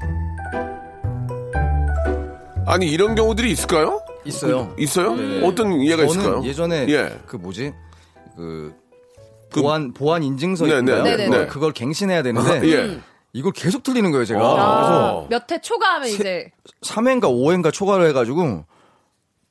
아니 2.66 2.86
이런 2.90 3.14
경우들이 3.14 3.50
있을까요? 3.50 4.00
있어요. 4.24 4.74
있어요? 4.78 5.14
네네. 5.14 5.46
어떤 5.46 5.80
예가 5.84 6.06
저는 6.06 6.10
있을까요? 6.20 6.44
예전에 6.44 6.86
예. 6.88 7.18
그 7.26 7.36
뭐지 7.36 7.72
그 8.36 8.74
그- 9.52 9.62
보안 9.62 9.92
보안 9.94 10.22
인증서 10.22 10.66
네, 10.66 10.78
있나요? 10.78 11.02
네, 11.04 11.16
네, 11.28 11.46
그걸, 11.46 11.72
네. 11.72 11.80
갱신해야 11.84 12.22
되는데 12.22 12.50
아, 12.50 12.64
예. 12.64 13.00
이걸 13.32 13.52
계속 13.52 13.82
틀리는 13.82 14.10
거예요, 14.10 14.24
제가. 14.24 14.40
아. 14.40 14.76
그래서 14.76 15.26
몇 15.30 15.50
회 15.52 15.60
초과하면 15.60 16.08
이제 16.08 16.50
3회인가 16.82 17.22
5회인가 17.24 17.72
초과를 17.72 18.08
해가지고 18.08 18.64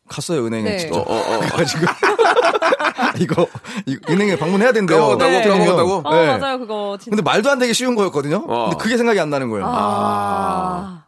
갔어요 0.09 0.45
은행에 0.45 0.63
네. 0.69 0.77
직접. 0.77 0.97
어, 0.97 1.01
어, 1.01 1.15
어. 1.15 1.39
그래가지고 1.39 1.85
이거, 3.19 3.47
이거 3.85 4.13
은행에 4.13 4.35
방문해야 4.37 4.71
된대요. 4.73 4.99
까먹었다고? 4.99 5.31
네. 5.31 5.47
까먹었다고? 5.47 6.01
어, 6.03 6.13
네. 6.15 6.37
맞아요, 6.37 6.59
그거 6.59 6.97
진짜. 6.99 7.11
근데 7.15 7.21
말도 7.23 7.49
안 7.49 7.59
되게 7.59 7.71
쉬운 7.73 7.95
거였거든요. 7.95 8.43
어. 8.47 8.69
근데 8.69 8.83
그게 8.83 8.97
생각이 8.97 9.19
안 9.19 9.29
나는 9.29 9.49
거예요. 9.49 9.65
아. 9.67 11.04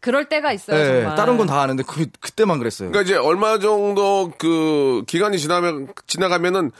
그럴 0.00 0.28
때가 0.28 0.52
있어요, 0.52 0.76
네, 0.78 0.86
정말. 1.02 1.14
다른 1.16 1.36
건 1.36 1.46
다 1.46 1.60
아는데 1.62 1.82
그 1.86 2.06
그때만 2.20 2.58
그랬어요. 2.58 2.90
그러니까 2.90 3.02
이제 3.10 3.16
얼마 3.18 3.58
정도 3.58 4.32
그 4.38 5.02
기간이 5.06 5.38
지나면 5.38 5.88
지나가면은 6.06 6.70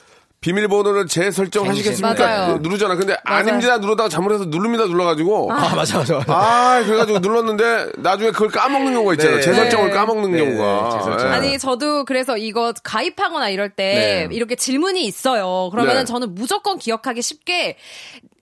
비밀번호를 0.40 1.08
재설정하시겠습니까? 1.08 2.58
누르잖아. 2.60 2.94
근데 2.94 3.16
맞아요. 3.24 3.38
아닙니다 3.40 3.78
누르다가 3.78 4.08
잘못해서 4.08 4.44
누릅니다 4.44 4.84
눌러가지고 4.86 5.52
아 5.52 5.74
맞아 5.74 5.98
맞아. 5.98 6.14
맞아. 6.18 6.32
아, 6.32 6.82
그래가지고 6.84 7.18
눌렀는데 7.18 7.90
나중에 7.96 8.30
그걸 8.30 8.48
까먹는 8.48 8.92
경우가 8.92 9.14
있잖아요. 9.14 9.36
네. 9.38 9.42
재설정을 9.42 9.88
네. 9.88 9.94
까먹는 9.94 10.30
네, 10.30 10.38
경우가. 10.38 10.84
네, 10.84 10.98
재설정. 10.98 11.28
예. 11.28 11.32
아니 11.34 11.58
저도 11.58 12.04
그래서 12.04 12.36
이거 12.36 12.72
가입하거나 12.84 13.48
이럴 13.48 13.70
때 13.70 14.28
네. 14.30 14.34
이렇게 14.36 14.54
질문이 14.54 15.04
있어요. 15.06 15.70
그러면은 15.72 16.02
네. 16.02 16.04
저는 16.04 16.36
무조건 16.36 16.78
기억하기 16.78 17.20
쉽게 17.20 17.76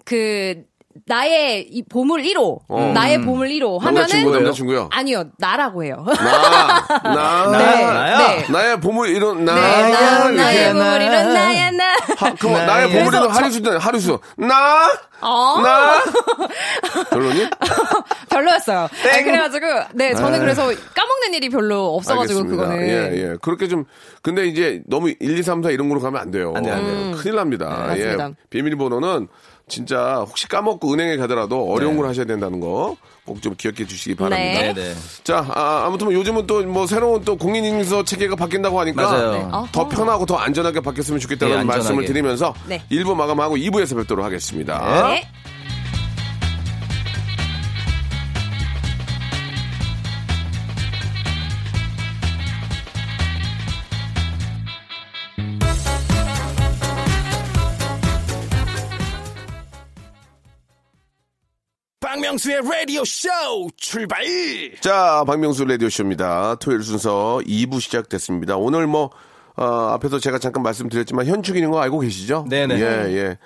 그 0.04 0.64
나의 1.06 1.66
이 1.70 1.82
보물 1.82 2.22
1호, 2.22 2.60
어. 2.68 2.90
나의 2.94 3.20
보물 3.22 3.48
1호 3.48 3.78
하면은 3.78 4.00
남자친구, 4.02 4.30
남자친구요? 4.32 4.88
아니요 4.92 5.24
나라고 5.38 5.84
해요. 5.84 6.04
나, 6.08 7.02
나, 7.02 7.58
네, 7.58 7.84
나야? 7.84 8.18
네. 8.18 8.46
나의 8.50 8.80
보물 8.80 9.08
이런 9.08 9.44
나, 9.44 9.54
네, 9.54 9.90
나, 9.92 10.30
나의. 10.30 10.72
보물 10.72 10.84
1호 10.86 11.32
나야 11.32 11.70
나. 11.70 11.84
하, 12.16 12.34
그럼 12.34 12.54
나의- 12.54 12.66
나의 12.66 12.86
보물이는 12.88 13.10
그래서 13.10 13.28
하루수든 13.28 13.76
하루수. 13.78 14.18
나, 14.36 14.88
어? 15.20 15.60
나. 15.62 16.02
별로니? 17.10 17.48
별로였어요. 18.30 18.88
아니, 19.12 19.22
그래가지고 19.24 19.66
네 19.94 20.14
저는 20.14 20.40
그래서 20.40 20.62
까먹는 20.94 21.34
일이 21.34 21.48
별로 21.48 21.94
없어가지고 21.96 22.40
알겠습니다. 22.40 22.64
그거는 22.64 22.88
예, 22.88 23.12
예. 23.32 23.36
그렇게 23.42 23.68
좀, 23.68 23.84
근데 24.22 24.46
이제 24.46 24.82
너무 24.86 25.08
1, 25.08 25.38
2, 25.38 25.42
3, 25.42 25.62
4 25.62 25.70
이런 25.70 25.88
걸로 25.88 26.00
가면 26.00 26.20
안 26.20 26.30
돼요. 26.30 26.52
안 26.56 26.62
돼요, 26.62 26.74
안 26.74 26.84
돼요. 26.84 26.94
음, 26.94 27.14
큰일 27.16 27.36
납니다. 27.36 27.68
네, 27.68 27.86
맞습니다. 28.04 28.28
예. 28.28 28.34
비밀번호는 28.50 29.28
진짜 29.68 30.24
혹시 30.26 30.46
까먹고 30.48 30.92
은행에 30.92 31.16
가더라도 31.16 31.72
어려운 31.72 31.96
걸 31.96 32.06
하셔야 32.08 32.24
된다는 32.24 32.60
거 32.60 32.96
꼭 33.26 33.40
좀 33.42 33.54
기억해 33.56 33.84
주시기 33.86 34.14
바랍니다. 34.14 34.60
네. 34.62 34.72
네. 34.72 34.94
자, 35.24 35.44
아, 35.50 35.88
무튼 35.90 36.12
요즘은 36.12 36.46
또 36.46 36.62
뭐 36.62 36.86
새로운 36.86 37.24
또 37.24 37.36
공인인증서 37.36 38.04
체계가 38.04 38.36
바뀐다고 38.36 38.78
하니까 38.80 39.02
맞아요. 39.02 39.32
네. 39.32 39.48
더. 39.72 39.88
편하고 39.88 40.24
더 40.26 40.36
안전하게 40.36 40.80
바뀌었으면 40.80 41.18
좋겠다는 41.20 41.58
네. 41.58 41.64
말씀을 41.64 42.04
드리면서 42.04 42.54
네. 42.68 42.82
1부 42.90 43.14
마감하고 43.14 43.56
2부에서 43.56 43.96
뵙도록 43.96 44.24
하겠습니다. 44.24 45.08
박명수의 62.16 62.62
라디오 62.62 63.04
쇼 63.04 63.28
출발! 63.76 64.24
자, 64.80 65.22
박명수 65.26 65.66
라디오 65.66 65.90
쇼입니다. 65.90 66.54
토요일 66.54 66.82
순서 66.82 67.42
2부 67.46 67.78
시작됐습니다. 67.78 68.56
오늘 68.56 68.86
뭐, 68.86 69.10
어, 69.54 69.64
앞에서 69.92 70.18
제가 70.18 70.38
잠깐 70.38 70.62
말씀드렸지만 70.62 71.26
현충일인 71.26 71.70
거 71.70 71.78
알고 71.78 72.00
계시죠? 72.00 72.46
네네. 72.48 72.76
예, 72.76 72.82
예. 73.16 73.38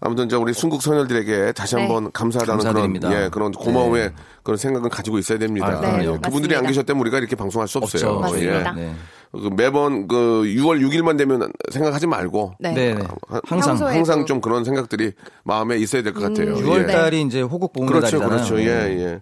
아무튼 0.00 0.28
저 0.28 0.38
우리 0.38 0.52
순국 0.54 0.80
소녀들에게 0.82 1.52
다시 1.52 1.74
네. 1.74 1.82
한번 1.82 2.10
감사하다는 2.12 2.62
감사드립니다. 2.64 3.08
그런 3.08 3.24
예 3.24 3.28
그런 3.30 3.52
고마움의 3.52 4.12
그런 4.42 4.56
생각은 4.56 4.88
가지고 4.90 5.18
있어야 5.18 5.38
됩니다. 5.38 5.66
아, 5.66 5.80
네, 5.80 6.04
예, 6.04 6.06
그분들이 6.06 6.54
안 6.54 6.62
맞습니다. 6.62 6.68
계셨다면 6.68 7.00
우리가 7.00 7.18
이렇게 7.18 7.34
방송할 7.36 7.66
수 7.68 7.78
없어요. 7.78 8.10
없죠. 8.12 8.20
맞습니다. 8.20 8.72
네. 8.72 8.94
그 9.32 9.50
매번 9.54 10.08
그 10.08 10.42
6월 10.46 10.80
6일만 10.80 11.18
되면 11.18 11.52
생각하지 11.70 12.06
말고 12.06 12.54
네. 12.60 12.72
네. 12.72 12.94
네. 12.94 13.02
하- 13.28 13.40
항상 13.44 13.76
항상 13.86 14.20
또- 14.20 14.24
좀 14.26 14.40
그런 14.40 14.64
생각들이 14.64 15.12
마음에 15.42 15.76
있어야 15.76 16.02
될 16.02 16.14
것 16.14 16.20
같아요. 16.22 16.54
6월 16.56 16.82
예. 16.84 16.86
달이 16.92 17.22
이제 17.22 17.42
호국 17.42 17.72
보훈 17.72 17.88
그렇죠, 17.88 18.18
달이잖아요. 18.18 18.28
그렇죠. 18.28 18.60
예, 18.60 18.66
예. 18.66 19.20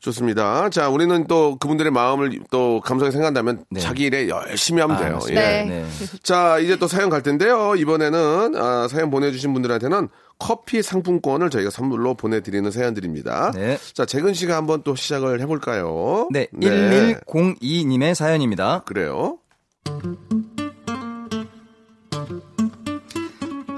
좋습니다. 0.00 0.70
자, 0.70 0.88
우리는 0.88 1.26
또 1.26 1.56
그분들의 1.58 1.92
마음을 1.92 2.40
또 2.50 2.80
감사하게 2.80 3.12
생각한다면 3.12 3.64
네. 3.70 3.80
자기 3.80 4.04
일에 4.04 4.28
열심히 4.28 4.80
하면 4.80 4.96
아, 4.96 5.00
돼요. 5.00 5.20
예. 5.28 5.34
네. 5.34 5.64
네. 5.64 5.86
자, 6.22 6.58
이제 6.58 6.76
또 6.76 6.88
사연 6.88 7.10
갈 7.10 7.22
텐데요. 7.22 7.74
이번에는 7.76 8.56
아, 8.56 8.88
사연 8.88 9.10
보내주신 9.10 9.52
분들한테는 9.52 10.08
커피 10.38 10.82
상품권을 10.82 11.50
저희가 11.50 11.68
선물로 11.70 12.14
보내드리는 12.14 12.70
사연들입니다. 12.70 13.52
네. 13.54 13.78
자, 13.92 14.06
재근 14.06 14.32
씨가 14.32 14.56
한번 14.56 14.82
또 14.82 14.96
시작을 14.96 15.40
해볼까요? 15.42 16.28
네, 16.32 16.46
1102님의 16.54 18.14
사연입니다. 18.14 18.82
그래요. 18.86 19.38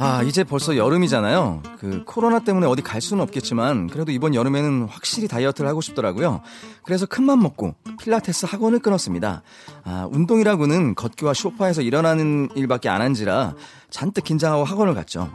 아, 0.03 0.23
이제 0.25 0.43
벌써 0.43 0.77
여름이잖아요. 0.77 1.63
그 1.79 2.03
코로나 2.05 2.41
때문에 2.41 2.67
어디 2.67 2.83
갈 2.83 3.01
수는 3.01 3.23
없겠지만 3.23 3.87
그래도 3.87 4.11
이번 4.11 4.35
여름에는 4.35 4.89
확실히 4.91 5.29
다이어트를 5.29 5.71
하고 5.71 5.81
싶더라고요. 5.81 6.41
그래서 6.83 7.07
큰맘 7.07 7.41
먹고 7.41 7.77
필라테스 8.01 8.47
학원을 8.47 8.81
끊었습니다. 8.81 9.43
아, 9.85 10.09
운동이라고는 10.11 10.97
걷기와 10.97 11.35
소파에서 11.35 11.83
일어나는 11.83 12.49
일밖에 12.57 12.89
안 12.89 13.01
한지라 13.01 13.55
잔뜩 13.91 14.25
긴장하고 14.25 14.65
학원을 14.65 14.95
갔죠. 14.95 15.33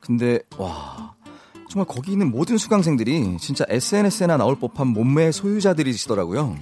근데 0.00 0.38
와, 0.56 1.14
정말 1.68 1.86
거기 1.86 2.12
있는 2.12 2.30
모든 2.30 2.56
수강생들이 2.56 3.36
진짜 3.38 3.66
SNS에나 3.68 4.38
나올 4.38 4.58
법한 4.58 4.86
몸매의 4.86 5.34
소유자들이시더라고요. 5.34 6.56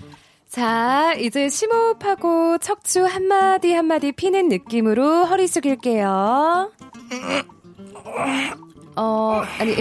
자, 0.48 1.12
이제 1.14 1.48
심호흡하고 1.48 2.58
척추 2.58 3.04
한마디 3.04 3.72
한마디 3.72 4.12
피는 4.12 4.48
느낌으로 4.48 5.24
허리 5.24 5.46
숙일게요. 5.46 6.70
어, 8.96 9.42
아니, 9.58 9.74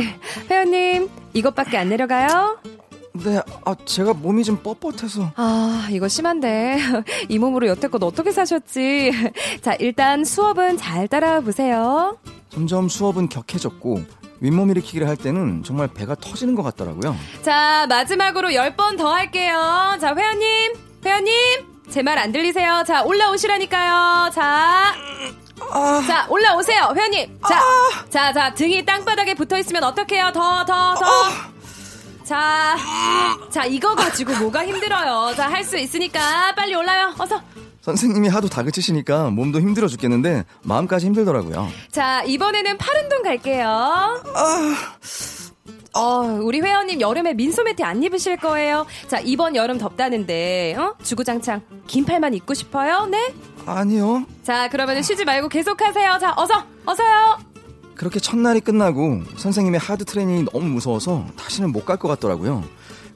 회원님, 0.50 1.10
이것밖에 1.34 1.78
안 1.78 1.90
내려가요? 1.90 2.60
네, 3.14 3.40
아, 3.64 3.76
제가 3.86 4.14
몸이 4.14 4.44
좀 4.44 4.58
뻣뻣해서. 4.62 5.32
아, 5.38 5.88
이거 5.92 6.10
심한데. 6.10 6.78
이 7.30 7.40
몸으로 7.40 7.68
여태껏 7.68 8.02
어떻게 8.04 8.32
사셨지? 8.32 9.12
자, 9.62 9.76
일단 9.80 10.26
수업은 10.26 10.76
잘 10.78 11.08
따라와 11.08 11.40
보세요. 11.40 12.18
점점 12.50 12.90
수업은 12.90 13.30
격해졌고 13.30 14.02
윗몸 14.42 14.70
일으키기를 14.72 15.08
할 15.08 15.16
때는 15.18 15.64
정말 15.64 15.88
배가 15.88 16.16
터지는 16.16 16.56
것 16.56 16.64
같더라고요. 16.64 17.16
자, 17.42 17.86
마지막으로 17.90 18.50
10번 18.50 18.98
더 18.98 19.14
할게요. 19.14 19.98
자, 20.00 20.14
회원님, 20.16 20.74
회원님, 21.06 21.34
제 21.90 22.02
말 22.02 22.18
안 22.18 22.32
들리세요? 22.32 22.84
자, 22.86 23.04
올라오시라니까요. 23.04 24.30
자. 24.32 24.94
자, 26.08 26.28
올라오세요, 26.30 26.94
회원님. 26.96 27.40
자, 27.48 27.62
자, 28.10 28.34
자, 28.34 28.54
등이 28.54 28.86
땅바닥에 28.86 29.34
붙어 29.36 29.58
있으면 29.58 29.84
어떡해요? 29.86 30.32
더, 30.34 30.66
더, 30.66 30.96
더. 30.96 31.06
자, 32.26 32.76
자, 33.52 33.66
이거 33.66 33.94
가지고 33.96 34.36
뭐가 34.38 34.66
힘들어요. 34.66 35.34
자, 35.36 35.50
할 35.50 35.64
수 35.64 35.78
있으니까 35.78 36.54
빨리 36.56 36.76
올라요. 36.76 37.14
어서. 37.18 37.42
선생님이 37.86 38.30
하도 38.30 38.50
다그치시니까 38.50 39.30
몸도 39.30 39.62
힘들어 39.62 39.88
죽겠는데 39.88 40.44
마음까지 40.64 41.06
힘들더라고요. 41.06 41.68
자, 41.92 42.24
이번에는 42.24 42.80
팔 42.80 43.04
운동 43.04 43.22
갈게요. 43.22 44.24
어, 45.94 46.40
우리 46.42 46.62
회원님 46.62 47.00
여름에 47.00 47.36
민소매티 47.36 47.84
안 47.84 48.02
입으실 48.02 48.38
거예요. 48.38 48.88
자, 49.08 49.20
이번 49.20 49.56
여름 49.56 49.78
덥다는데, 49.78 50.76
어? 50.78 50.96
주구장창 51.04 51.62
긴 51.86 52.04
팔만 52.06 52.34
입고 52.34 52.56
싶어요? 52.56 53.06
네? 53.06 53.34
아니요. 53.68 54.26
자, 54.44 54.68
그러면 54.70 55.04
쉬지 55.04 55.24
말고 55.24 55.48
계속 55.48 55.80
하세요. 55.82 56.18
자, 56.20 56.34
어서, 56.36 56.66
어서요. 56.86 57.38
그렇게 57.94 58.20
첫날이 58.20 58.60
끝나고 58.62 59.22
선생님의 59.38 59.80
하드 59.80 60.04
트레이닝이 60.06 60.48
너무 60.52 60.66
무서워서 60.66 61.28
다시는 61.38 61.72
못 61.72 61.86
갈 61.86 61.98
것 61.98 62.08
같더라고요. 62.10 62.64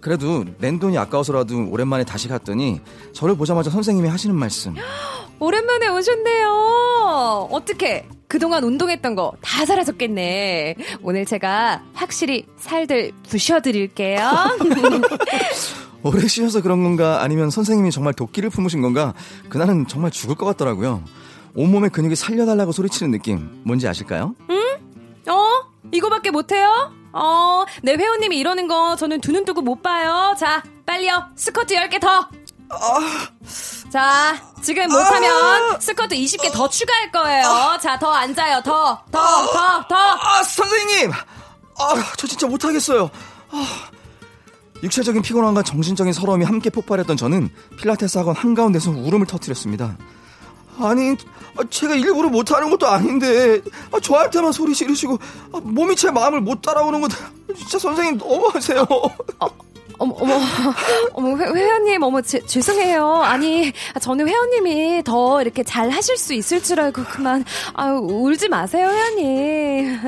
그래도 0.01 0.45
낸 0.59 0.79
돈이 0.79 0.97
아까워서라도 0.97 1.69
오랜만에 1.69 2.03
다시 2.05 2.27
갔더니 2.27 2.81
저를 3.13 3.35
보자마자 3.35 3.69
선생님이 3.69 4.07
하시는 4.09 4.35
말씀. 4.35 4.75
오랜만에 5.39 5.87
오셨네요. 5.87 7.47
어떻게? 7.51 8.07
그동안 8.27 8.63
운동했던 8.63 9.15
거 9.15 9.33
다 9.41 9.65
사라졌겠네. 9.65 10.75
오늘 11.01 11.25
제가 11.25 11.81
확실히 11.93 12.45
살들 12.57 13.11
부셔드릴게요. 13.27 14.19
오래 16.03 16.27
쉬어서 16.27 16.61
그런 16.61 16.83
건가 16.83 17.21
아니면 17.21 17.49
선생님이 17.49 17.91
정말 17.91 18.13
도끼를 18.13 18.49
품으신 18.49 18.81
건가 18.81 19.13
그날은 19.49 19.87
정말 19.87 20.11
죽을 20.11 20.35
것 20.35 20.45
같더라고요. 20.45 21.03
온몸의 21.55 21.89
근육이 21.89 22.15
살려달라고 22.15 22.71
소리치는 22.71 23.11
느낌 23.11 23.49
뭔지 23.63 23.87
아실까요? 23.87 24.35
어? 25.27 25.49
이거밖에 25.91 26.31
못해요? 26.31 26.91
어, 27.13 27.65
내 27.81 27.93
회원님이 27.95 28.37
이러는 28.37 28.67
거 28.67 28.95
저는 28.95 29.21
두 29.21 29.31
눈 29.31 29.45
뜨고 29.45 29.61
못 29.61 29.81
봐요. 29.81 30.35
자, 30.39 30.63
빨리요. 30.85 31.25
스쿼트 31.35 31.73
10개 31.75 31.99
더. 32.01 32.29
자, 33.91 34.35
지금 34.61 34.83
못하면 34.89 35.79
스쿼트 35.81 36.15
20개 36.15 36.51
더 36.51 36.69
추가할 36.69 37.11
거예요. 37.11 37.77
자, 37.81 37.97
더 37.97 38.11
앉아요. 38.11 38.61
더, 38.63 39.03
더, 39.11 39.51
더, 39.51 39.87
더. 39.87 39.95
아 39.95 40.43
선생님 40.43 41.11
아 41.11 41.95
저 42.17 42.27
진짜 42.27 42.45
못하겠어요 42.45 43.09
아, 43.51 43.65
육체적인 44.83 45.21
피곤함과 45.21 45.63
정신적인 45.63 46.11
서러움이 46.11 46.43
함께 46.43 46.69
폭발했던 46.69 47.15
저는 47.15 47.49
필라테스 47.77 48.17
학원 48.17 48.35
한가운데서 48.35 48.91
울음을 48.91 49.25
터뜨렸습니다 49.27 49.97
아니 50.81 51.15
아, 51.57 51.63
제가 51.69 51.95
일부러 51.95 52.29
못하는 52.29 52.69
것도 52.69 52.87
아닌데 52.87 53.61
아, 53.91 53.99
저한테만 53.99 54.51
소리 54.51 54.73
지르시고 54.73 55.17
아, 55.53 55.59
몸이 55.61 55.95
제 55.95 56.09
마음을 56.11 56.41
못 56.41 56.61
따라오는 56.61 57.01
건 57.01 57.09
진짜 57.55 57.77
선생님 57.79 58.17
너무하세요 58.17 58.85
어머, 60.01 60.15
어머, 60.17 60.39
어머, 61.11 61.37
회, 61.37 61.43
회원님, 61.43 62.01
어머, 62.03 62.21
제, 62.21 62.39
죄송해요. 62.45 63.05
아니, 63.21 63.73
저는 63.99 64.29
회원님이 64.29 65.03
더 65.03 65.41
이렇게 65.41 65.61
잘 65.61 65.89
하실 65.89 66.15
수 66.15 66.33
있을 66.33 66.63
줄 66.63 66.79
알고 66.79 67.03
그만, 67.03 67.43
아유, 67.73 67.95
울지 67.97 68.47
마세요, 68.47 68.87
회원님. 68.87 69.99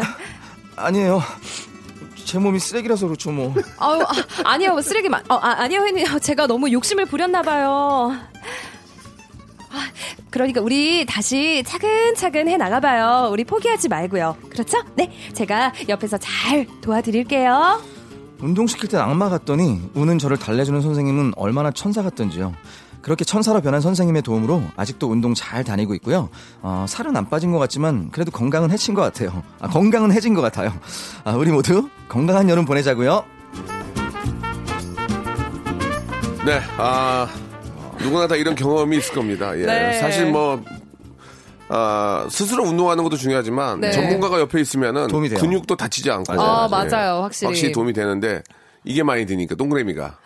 아니에요 0.77 1.21
제 2.23 2.39
몸이 2.39 2.57
쓰레기라서 2.59 3.05
그렇죠 3.07 3.31
뭐 3.31 3.53
아유, 3.79 4.01
아, 4.01 4.07
아니요, 4.45 4.81
쓰레기 4.81 5.09
만, 5.09 5.21
어, 5.29 5.35
아, 5.35 5.55
아니요, 5.63 5.81
회원님. 5.81 6.19
제가 6.21 6.47
너무 6.47 6.71
욕심을 6.71 7.05
부렸나봐요. 7.07 8.15
아, 9.71 9.89
그러니까 10.29 10.61
우리 10.61 11.05
다시 11.05 11.63
차근차근 11.65 12.47
해 12.47 12.57
나가봐요. 12.57 13.29
우리 13.31 13.43
포기하지 13.43 13.87
말고요. 13.89 14.37
그렇죠? 14.49 14.83
네, 14.95 15.11
제가 15.33 15.73
옆에서 15.89 16.17
잘 16.17 16.67
도와드릴게요. 16.81 17.81
운동시킬 18.41 18.89
땐 18.89 18.99
악마 18.99 19.29
같더니 19.29 19.89
우는 19.93 20.17
저를 20.19 20.37
달래주는 20.37 20.81
선생님은 20.81 21.33
얼마나 21.35 21.71
천사 21.71 22.01
같던지요. 22.01 22.53
그렇게 23.01 23.23
천사로 23.25 23.61
변한 23.61 23.81
선생님의 23.81 24.21
도움으로 24.21 24.61
아직도 24.75 25.09
운동 25.09 25.33
잘 25.33 25.63
다니고 25.63 25.95
있고요. 25.95 26.29
어, 26.61 26.85
살은 26.87 27.15
안 27.17 27.29
빠진 27.29 27.51
것 27.51 27.57
같지만 27.57 28.09
그래도 28.11 28.31
건강은 28.31 28.69
해친 28.71 28.93
것 28.93 29.01
같아요. 29.01 29.43
아, 29.59 29.67
건강은 29.67 30.11
해진 30.11 30.33
것 30.33 30.41
같아요. 30.41 30.71
아, 31.23 31.31
우리 31.33 31.51
모두 31.51 31.89
건강한 32.07 32.49
여름 32.49 32.65
보내자고요. 32.65 33.23
네, 36.45 36.59
아, 36.77 37.27
누구나 38.01 38.27
다 38.27 38.35
이런 38.35 38.55
경험이 38.55 38.97
있을 38.97 39.13
겁니다. 39.13 39.57
예. 39.57 39.65
네. 39.65 39.99
사실 39.99 40.25
뭐, 40.25 40.63
아, 41.69 42.27
스스로 42.29 42.63
운동하는 42.63 43.03
것도 43.03 43.15
중요하지만 43.17 43.79
네. 43.79 43.91
전문가가 43.91 44.39
옆에 44.39 44.59
있으면은 44.59 45.07
도움이 45.07 45.29
돼요. 45.29 45.39
근육도 45.39 45.75
다치지 45.75 46.11
않고 46.11 46.33
아, 46.33 46.67
예. 46.67 46.69
맞아요. 46.69 47.21
확실히. 47.23 47.47
확실히 47.47 47.71
도움이 47.71 47.93
되는데 47.93 48.43
이게 48.83 49.03
많이 49.03 49.25
드니까 49.25 49.55
동그라미가 49.55 50.17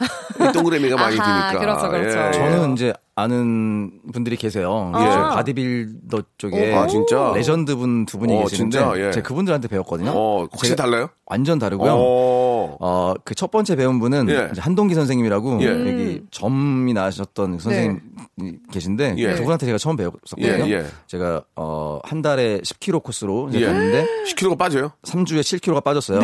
이 0.49 0.53
동그라미가 0.53 0.95
많이 0.95 1.19
아하, 1.19 1.51
드니까 1.51 1.59
그렇죠, 1.59 1.89
그렇죠. 1.89 2.27
예. 2.27 2.31
저는 2.31 2.73
이제 2.73 2.93
아는 3.17 4.01
분들이 4.11 4.35
계세요. 4.35 4.91
아. 4.93 4.99
이제 4.99 5.15
바디빌더 5.35 6.21
쪽에 6.37 6.75
아, 6.75 6.85
진짜? 6.85 7.31
레전드 7.33 7.75
분 7.77 8.05
두 8.05 8.19
분이 8.19 8.33
어, 8.35 8.41
계시는데 8.43 8.77
진짜? 8.77 8.93
예. 8.99 9.11
제가 9.11 9.25
그분들한테 9.27 9.69
배웠거든요. 9.69 10.11
어, 10.13 10.47
혹시 10.51 10.75
달라요? 10.75 11.09
완전 11.25 11.57
다르고요. 11.57 11.93
어. 11.93 12.77
어, 12.81 13.13
그첫 13.23 13.51
번째 13.51 13.77
배운 13.77 13.99
분은 13.99 14.27
예. 14.29 14.49
한동기 14.59 14.95
선생님이라고 14.95 15.61
예. 15.61 15.67
여기 15.67 16.23
점이 16.29 16.93
나셨던 16.93 17.59
선생님 17.59 18.01
이 18.41 18.57
계신데 18.71 19.15
예. 19.17 19.33
그분한테 19.35 19.65
제가 19.65 19.77
처음 19.77 19.95
배웠었거든요. 19.95 20.65
예, 20.67 20.71
예. 20.71 20.85
제가 21.07 21.41
어, 21.55 21.99
한 22.03 22.21
달에 22.21 22.59
10kg 22.59 23.01
코스로 23.01 23.47
이제 23.47 23.61
예. 23.61 23.65
갔는데 23.67 24.07
10kg가 24.27 24.57
빠져요? 24.57 24.91
3주에 25.03 25.39
7kg가 25.39 25.81
빠졌어요. 25.85 26.19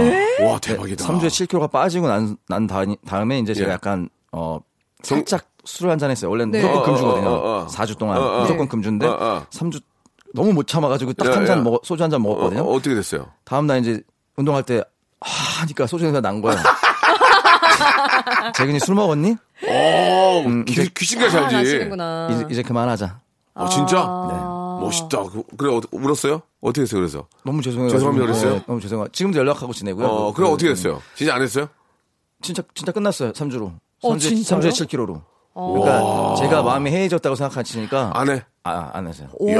와, 0.45 0.59
대박이다. 0.59 1.05
3주에 1.07 1.27
7kg가 1.27 1.71
빠지고 1.71 2.07
난, 2.09 2.35
난 2.49 2.67
다, 2.67 2.83
다음에 3.05 3.39
이제 3.39 3.53
제가 3.53 3.69
예. 3.69 3.73
약간 3.75 4.09
어 4.33 4.59
살짝 5.03 5.50
술을 5.65 5.91
한 5.91 5.99
잔 5.99 6.09
했어요. 6.11 6.29
원래는 6.31 6.51
네. 6.51 6.61
무조건 6.61 6.81
어, 6.81 6.83
금주거든요. 6.85 7.27
어, 7.29 7.33
어, 7.33 7.61
어. 7.63 7.67
4주 7.67 7.97
동안 7.97 8.17
어, 8.17 8.21
어. 8.21 8.41
무조건 8.41 8.65
네. 8.65 8.67
금주인데 8.69 9.07
어, 9.07 9.11
어. 9.19 9.45
3주 9.51 9.81
너무 10.33 10.53
못 10.53 10.65
참아가지고 10.67 11.13
딱 11.13 11.27
야, 11.27 11.35
한잔 11.35 11.59
야. 11.59 11.61
먹 11.61 11.85
소주 11.85 12.01
한잔 12.03 12.19
어, 12.21 12.23
먹었거든요. 12.23 12.61
어, 12.63 12.79
떻게 12.81 12.95
됐어요? 12.95 13.27
다음 13.43 13.67
날 13.67 13.79
이제 13.79 14.01
운동할 14.37 14.63
때 14.63 14.79
아, 15.19 15.25
하니까 15.61 15.85
소주 15.87 16.05
냄새 16.05 16.19
난 16.21 16.41
거예요. 16.41 16.57
재근이 18.55 18.79
술 18.79 18.95
먹었니? 18.95 19.35
어, 19.67 20.43
음, 20.45 20.65
귀, 20.65 20.73
이제- 20.73 20.89
귀신같이 20.95 21.37
아, 21.37 21.47
알지. 21.47 21.75
이제, 22.31 22.47
이제 22.49 22.63
그만하자. 22.63 23.19
어, 23.53 23.69
진짜? 23.69 24.03
아. 24.07 24.79
멋있다. 24.81 25.23
그- 25.23 25.43
그래, 25.57 25.75
어, 25.75 25.81
울었어요? 25.91 26.41
어떻게 26.61 26.81
했어요, 26.81 27.01
그래서? 27.01 27.27
너무 27.43 27.61
죄송해요. 27.61 27.89
죄송합니다 27.89 28.25
그랬어요? 28.25 28.61
너무 28.65 28.79
죄송해요. 28.79 29.07
지금도 29.09 29.37
연락하고 29.39 29.73
지내고요. 29.73 30.07
어, 30.07 30.33
그럼 30.33 30.49
그, 30.49 30.53
어떻게 30.55 30.69
음, 30.69 30.73
됐어요? 30.75 31.01
진짜 31.15 31.35
안 31.35 31.41
했어요? 31.41 31.67
진짜 32.41 32.63
진짜 32.73 32.91
끝났어요. 32.91 33.31
3주로. 33.33 33.71
어, 34.03 34.13
3주에, 34.15 34.19
진짜요? 34.19 34.59
3주에 34.61 34.69
7kg로. 34.87 35.21
그러니까 35.53 36.35
제가 36.39 36.63
마음이 36.63 36.89
해해졌다고 36.91 37.35
생각하시니까 37.35 38.11
안 38.13 38.29
해? 38.29 38.43
아, 38.63 38.89
안 38.93 39.07
하세요. 39.07 39.27
이야, 39.41 39.59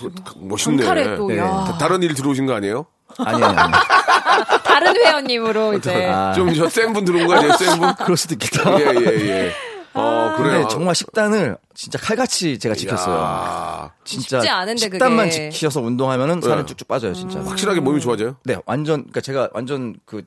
그- 0.00 0.12
멋있네. 0.36 0.84
강칼에 0.84 1.16
또, 1.16 1.28
네. 1.28 1.38
야. 1.38 1.64
다- 1.66 1.78
다른 1.78 2.02
일 2.02 2.14
들어오신 2.14 2.46
거 2.46 2.54
아니에요? 2.54 2.86
아니에요. 3.18 3.46
아니에요. 3.46 3.70
다른 4.64 4.96
회원님으로 4.96 5.74
이제. 5.74 6.06
아, 6.06 6.32
좀저센분 6.34 7.04
들어온 7.04 7.26
거 7.26 7.34
아니에요, 7.34 7.52
센 7.54 7.78
분? 7.78 7.94
그럴 8.04 8.16
수도 8.16 8.34
있겠다. 8.34 8.78
예, 8.80 8.84
예, 8.84 9.28
예. 9.28 9.52
어, 9.94 10.34
그래요. 10.36 10.52
근데 10.58 10.68
정말 10.68 10.94
식단을 10.94 11.56
진짜 11.74 11.98
칼같이 11.98 12.58
제가 12.58 12.74
지켰어요. 12.74 13.14
야, 13.16 13.92
진짜 14.04 14.40
쉽지 14.40 14.48
않은데, 14.50 14.80
식단만 14.80 15.30
그게. 15.30 15.50
지켜서 15.50 15.80
운동하면은 15.80 16.40
살이 16.42 16.56
네. 16.56 16.66
쭉쭉 16.66 16.88
빠져요, 16.88 17.14
진짜. 17.14 17.40
확실하게 17.40 17.80
몸이 17.80 18.00
좋아져요? 18.00 18.36
네, 18.44 18.56
완전 18.66 19.00
그러니까 19.02 19.20
제가 19.22 19.48
완전 19.54 19.94
그 20.04 20.22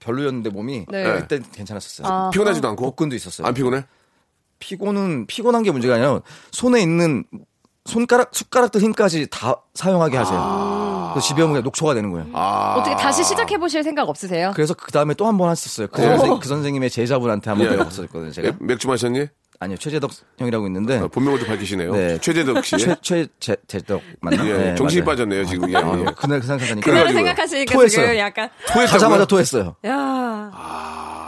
별로였는데 0.00 0.50
몸이 0.50 0.86
네. 0.88 1.04
그때 1.04 1.38
괜찮았었어요. 1.54 2.06
아. 2.12 2.30
피곤하지도 2.30 2.66
않고? 2.70 2.82
복근도 2.86 3.14
있었어요. 3.14 3.46
안 3.46 3.54
피곤해? 3.54 3.84
피곤은 4.62 5.26
피곤한 5.26 5.64
게 5.64 5.72
문제가 5.72 5.94
아니라 5.94 6.20
손에 6.52 6.80
있는 6.80 7.24
손가락 7.84 8.30
숟가락들 8.32 8.80
힘까지 8.80 9.26
다 9.28 9.56
사용하게 9.74 10.16
하세요. 10.16 11.10
그래서 11.12 11.26
집에 11.26 11.42
오면 11.42 11.54
그냥 11.54 11.64
녹초가 11.64 11.94
되는 11.94 12.12
거예요. 12.12 12.28
아. 12.32 12.76
어떻게 12.78 12.94
다시 12.94 13.24
시작해 13.24 13.58
보실 13.58 13.82
생각 13.82 14.08
없으세요? 14.08 14.52
그래서 14.54 14.72
그 14.74 14.92
다음에 14.92 15.14
또 15.14 15.26
한 15.26 15.36
번 15.36 15.50
했었어요. 15.50 15.88
그, 15.88 16.00
선생, 16.00 16.38
그 16.38 16.46
선생님의 16.48 16.90
제자분한테 16.90 17.50
한번 17.50 17.66
예. 17.66 17.70
배웠었거든요. 17.76 18.30
제가 18.30 18.48
예, 18.48 18.52
맥주 18.60 18.86
마셨니? 18.86 19.26
아니요 19.62 19.76
최재덕 19.78 20.10
형이라고 20.38 20.66
있는데 20.66 20.98
아, 20.98 21.06
본명을 21.06 21.38
좀 21.38 21.48
밝히시네요. 21.48 21.92
네. 21.92 22.18
최재덕 22.18 22.64
씨. 22.64 22.76
최최재덕 23.00 24.02
맞나? 24.20 24.44
예, 24.46 24.52
네, 24.52 24.74
정신이 24.74 25.02
맞아요. 25.02 25.12
빠졌네요, 25.12 25.44
지금. 25.46 25.70
예, 25.70 25.76
아, 25.76 25.96
예. 25.98 26.04
그날 26.16 26.40
그 26.40 26.46
생각하니까 26.48 26.90
그날. 26.90 27.12
생각하시니까 27.12 27.72
토했어요. 27.72 28.06
지금 28.06 28.18
약간. 28.18 28.48
가자마자 28.66 29.24
토했어요. 29.24 29.76
야. 29.86 30.50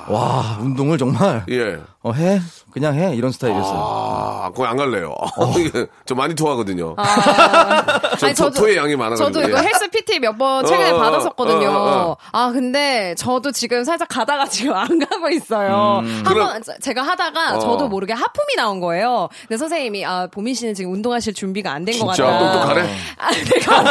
와 0.07 0.59
운동을 0.61 0.99
정말 0.99 1.45
예. 1.49 1.79
어, 2.03 2.13
해 2.13 2.39
그냥 2.71 2.95
해 2.95 3.15
이런 3.15 3.33
스타일이었어요. 3.33 3.75
아, 3.75 4.51
거기 4.55 4.69
안 4.69 4.77
갈래요. 4.77 5.15
저 6.05 6.15
많이 6.15 6.35
토하거든요. 6.35 6.95
아. 6.99 7.05
저 8.19 8.27
아니, 8.27 8.35
토- 8.35 8.51
토의 8.51 8.77
양이 8.77 8.95
많아가지고. 8.97 9.31
저도 9.33 9.49
이거 9.49 9.59
예. 9.59 9.63
헬스 9.63 9.89
PT 9.89 10.19
몇 10.21 10.37
번 10.37 10.67
최근에 10.67 10.91
어, 10.91 10.97
어, 10.97 10.99
받았었거든요. 10.99 11.69
어, 11.69 11.73
어, 11.73 12.11
어. 12.11 12.17
아, 12.33 12.51
근데 12.51 13.15
저도 13.17 13.51
지금 13.53 13.83
살짝 13.85 14.09
가다가 14.09 14.45
지금 14.47 14.75
안 14.75 14.99
가고 14.99 15.31
있어요. 15.31 16.03
한 16.05 16.25
그럼- 16.25 16.49
번 16.53 16.63
제가 16.83 17.03
하다가 17.03 17.57
어. 17.57 17.59
저도 17.61 17.89
모르게 17.89 18.13
하품이 18.25 18.57
나온 18.57 18.81
거예요. 18.81 19.29
근데 19.43 19.57
선생님이 19.59 20.05
아, 20.07 20.27
보민 20.29 20.55
씨는 20.55 20.75
지금 20.75 20.93
운동하실 20.93 21.35
준비가 21.35 21.73
안 21.73 21.85
된것 21.85 22.15
진짜? 22.15 22.31
같다. 22.31 22.53
또, 22.53 22.59
또 22.61 22.67
가래? 22.67 22.89
아, 23.19 23.31
내가 23.31 23.83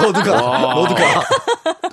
너도 0.00 0.20
가, 0.22 0.74
너도 0.74 0.94
가. 0.94 1.22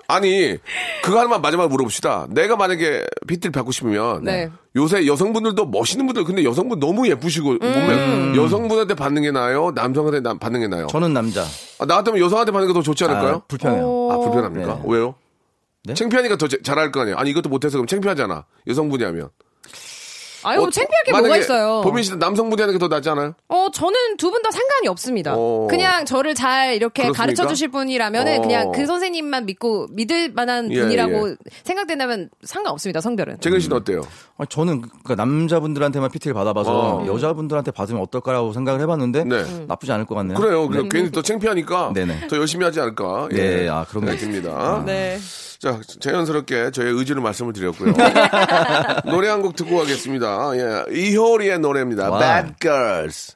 아니, 0.07 0.57
그거 1.01 1.17
하나만 1.19 1.41
마지막으로 1.41 1.69
물어봅시다. 1.69 2.27
내가 2.29 2.55
만약에 2.55 3.05
PT를 3.27 3.51
받고 3.51 3.71
싶으면. 3.71 4.23
네. 4.23 4.49
요새 4.75 5.05
여성분들도 5.07 5.65
멋있는 5.67 6.05
분들, 6.05 6.23
근데 6.25 6.43
여성분 6.43 6.79
너무 6.79 7.07
예쁘시고, 7.07 7.51
음. 7.51 7.59
보면 7.59 8.35
여성분한테 8.35 8.93
받는 8.93 9.21
게 9.21 9.31
나아요? 9.31 9.71
남성한테 9.73 10.19
나- 10.21 10.33
받는 10.37 10.59
게 10.61 10.67
나아요? 10.67 10.87
저는 10.87 11.13
남자. 11.13 11.43
아, 11.79 11.85
나 11.85 11.95
같으면 11.95 12.19
여성한테 12.19 12.51
받는 12.51 12.67
게 12.67 12.73
더 12.73 12.81
좋지 12.81 13.03
않을까요? 13.05 13.35
아, 13.35 13.41
불편해요. 13.47 14.09
아, 14.11 14.17
불편합니까? 14.17 14.75
네. 14.75 14.81
왜요? 14.85 15.15
네? 15.83 15.93
창피하니까 15.93 16.35
더 16.37 16.47
제- 16.47 16.61
잘할 16.61 16.91
거 16.91 17.01
아니에요? 17.01 17.17
아니, 17.17 17.29
이것도 17.31 17.49
못해서 17.49 17.77
그럼 17.77 17.87
창피하잖아. 17.87 18.45
여성분이 18.67 19.03
하면. 19.05 19.29
아유, 20.43 20.57
뭐 20.59 20.67
어, 20.67 20.69
창피할 20.69 21.03
게 21.05 21.11
뭐가 21.11 21.37
있어요. 21.37 21.81
보민 21.81 22.03
씨는 22.03 22.19
남성분이 22.19 22.61
하는 22.61 22.73
게 22.73 22.79
더 22.79 22.87
낫지 22.87 23.09
않아요? 23.09 23.33
어, 23.47 23.67
저는 23.71 24.17
두 24.17 24.31
분 24.31 24.41
다 24.41 24.49
상관이 24.51 24.87
없습니다. 24.87 25.33
어. 25.35 25.67
그냥 25.69 26.05
저를 26.05 26.33
잘 26.35 26.73
이렇게 26.75 27.03
그렇습니까? 27.03 27.21
가르쳐 27.23 27.47
주실 27.47 27.67
분이라면 27.69 28.27
은 28.27 28.37
어. 28.39 28.41
그냥 28.41 28.71
그 28.71 28.85
선생님만 28.85 29.45
믿고 29.45 29.87
믿을 29.91 30.31
만한 30.33 30.71
예, 30.71 30.81
분이라고 30.81 31.29
예. 31.31 31.35
생각된다면 31.63 32.29
상관없습니다, 32.43 33.01
성별은. 33.01 33.37
재근 33.41 33.59
씨는 33.59 33.77
어때요? 33.77 34.01
아, 34.37 34.45
저는 34.45 34.81
그러니까 35.03 35.15
남자분들한테만 35.15 36.09
PT를 36.11 36.33
받아봐서 36.33 36.71
어. 37.01 37.05
여자분들한테 37.07 37.71
받으면 37.71 38.01
어떨까라고 38.01 38.53
생각을 38.53 38.79
해봤는데 38.81 39.23
네. 39.25 39.35
음. 39.35 39.65
나쁘지 39.67 39.91
않을 39.91 40.05
것 40.05 40.15
같네요. 40.15 40.37
그래요. 40.37 40.67
그냥 40.67 40.89
괜히 40.89 41.11
더 41.11 41.21
창피하니까 41.21 41.91
네네. 41.93 42.27
더 42.27 42.37
열심히 42.37 42.65
하지 42.65 42.79
않을까. 42.79 43.27
네, 43.31 43.69
아, 43.69 43.85
그런 43.87 44.05
게 44.05 44.15
듭니다. 44.15 44.83
네. 44.85 45.19
자, 45.59 45.79
자연스럽게 45.99 46.71
저의 46.71 46.91
의지를 46.91 47.21
말씀을 47.21 47.53
드렸고요. 47.53 47.93
노래 49.05 49.27
한 49.29 49.41
곡 49.41 49.55
듣고 49.55 49.77
가겠습니다. 49.77 50.30
좋습니다. 50.31 50.51
예, 50.55 50.85
이효리의 50.89 51.59
노래입니다. 51.59 52.09
와. 52.09 52.19
Bad 52.19 52.55
Girls. 52.59 53.35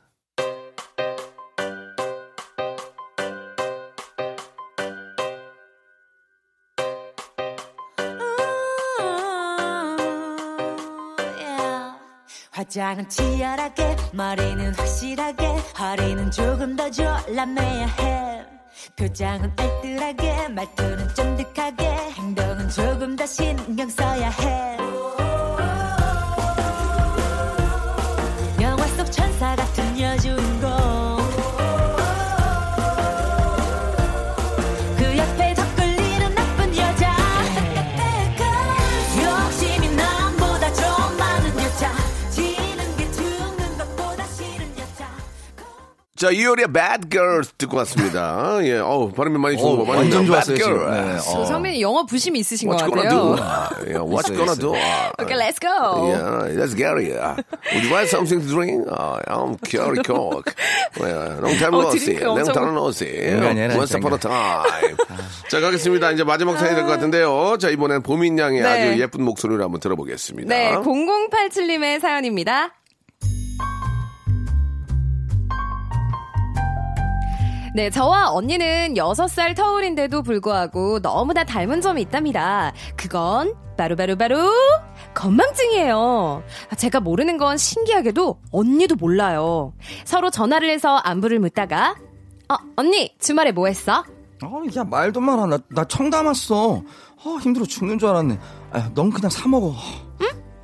화장은 12.51 13.09
치열하게 13.09 13.97
머리는 14.13 14.73
확실하게 14.75 15.45
허리는 15.77 16.31
조금 16.31 16.75
더 16.77 16.89
졸라매야 16.89 17.85
해 17.85 18.45
표정은 18.95 19.51
알뜰하게 19.57 20.47
말투는 20.49 21.13
쫀득하게 21.13 21.83
행동은 21.83 22.69
조금 22.69 23.15
더 23.17 23.25
신경 23.25 23.89
써야 23.89 24.29
해 24.29 24.94
자, 46.15 46.31
이효리의 46.31 46.71
Bad 46.71 47.09
Girls 47.09 47.51
듣고 47.57 47.75
왔습니다. 47.79 48.57
예, 48.63 48.77
어우, 48.79 49.11
발음이 49.11 49.37
많이 49.37 49.57
좋은 49.57 49.73
어, 49.73 49.77
거 49.79 49.83
많이 49.83 49.99
완전. 50.03 50.25
좋았어요, 50.25 50.55
Bad 50.55 50.63
지금. 50.63 50.77
Girls. 50.79 51.29
네, 51.29 51.35
어. 51.41 51.45
성민이 51.45 51.81
영어 51.81 52.05
부심이 52.05 52.39
있으신 52.39 52.69
것 52.69 52.75
What 52.81 52.87
you 52.87 52.95
gonna 52.95 53.09
같아요. 53.09 53.35
do? 53.35 53.43
아, 53.43 53.69
예, 53.83 53.99
What 53.99 54.31
you 54.31 54.39
있어요, 54.39 54.45
gonna 54.45 54.55
do? 54.55 54.71
아, 54.75 55.11
Okay, 55.19 55.35
let's 55.35 55.59
go. 55.59 56.07
Yeah, 56.07 56.55
let's 56.55 56.73
get 56.73 56.95
it. 56.95 57.19
Would 57.19 57.83
you 57.83 57.91
like 57.91 58.07
something 58.07 58.39
to 58.39 58.47
drink? 58.47 58.87
Uh, 58.87 59.19
I'm 59.27 59.57
Curry 59.59 59.99
Coke. 60.07 60.55
Well, 60.97 61.35
long 61.43 61.57
time 61.59 61.75
어, 61.75 61.83
no 61.83 61.91
see. 61.91 61.99
drink 62.15 62.23
Long 62.23 62.39
엄청- 62.39 62.53
time 62.55 62.71
no 62.71 62.87
see. 62.95 63.11
인간이 63.35 63.59
아니라 63.59 63.75
Once 63.75 63.91
upon 63.91 64.13
a 64.13 64.19
time. 64.19 64.95
자, 65.51 65.59
가겠습니다. 65.59 66.11
이제 66.11 66.23
마지막 66.23 66.55
사연이 66.57 66.75
될 66.75 66.85
것 66.85 66.91
같은데요. 66.95 67.57
자, 67.59 67.67
이번엔 67.69 68.03
보민 68.03 68.39
양의 68.39 68.61
네. 68.61 68.67
아주 68.69 69.01
예쁜 69.01 69.21
목소리를 69.25 69.61
한번 69.61 69.81
들어보겠습니다. 69.81 70.47
네, 70.47 70.71
0087님의 70.79 71.99
사연입니다. 71.99 72.71
네, 77.75 77.89
저와 77.89 78.31
언니는 78.31 78.93
6살 78.93 79.53
터울인데도 79.53 80.21
불구하고 80.21 81.01
너무나 81.01 81.43
닮은 81.43 81.81
점이 81.81 82.03
있답니다. 82.03 82.71
그건 82.95 83.53
바로 83.75 83.97
바로 83.97 84.15
바로 84.15 84.49
건망증이에요. 85.13 86.41
제가 86.77 87.01
모르는 87.01 87.37
건 87.37 87.57
신기하게도 87.57 88.39
언니도 88.53 88.95
몰라요. 88.95 89.73
서로 90.05 90.29
전화를 90.29 90.69
해서 90.69 90.95
안부를 90.95 91.39
묻다가 91.39 91.97
어, 92.47 92.55
언니, 92.77 93.13
주말에 93.19 93.51
뭐 93.51 93.67
했어? 93.67 94.05
어, 94.41 94.61
야, 94.77 94.85
말도 94.85 95.19
마라. 95.19 95.45
나, 95.45 95.57
나 95.67 95.83
청담았어. 95.83 96.75
어, 97.25 97.37
힘들어 97.41 97.65
죽는 97.65 97.99
줄 97.99 98.07
알았네. 98.07 98.39
아, 98.71 98.89
넌 98.93 99.09
그냥 99.09 99.29
사 99.29 99.49
먹어. 99.49 99.73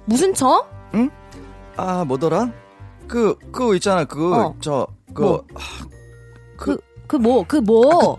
무슨 0.06 0.34
청? 0.34 0.64
아, 1.76 2.06
뭐더라? 2.06 2.54
그, 3.10 3.38
그거 3.52 3.76
있잖아. 3.76 4.06
그, 4.06 4.34
어. 4.34 4.56
저, 4.62 4.88
그, 5.14 5.22
뭐? 5.22 5.46
아, 5.56 5.60
그, 6.56 6.78
그 6.78 6.91
뭐, 7.18 7.44
그 7.48 7.58
뭐, 7.58 8.18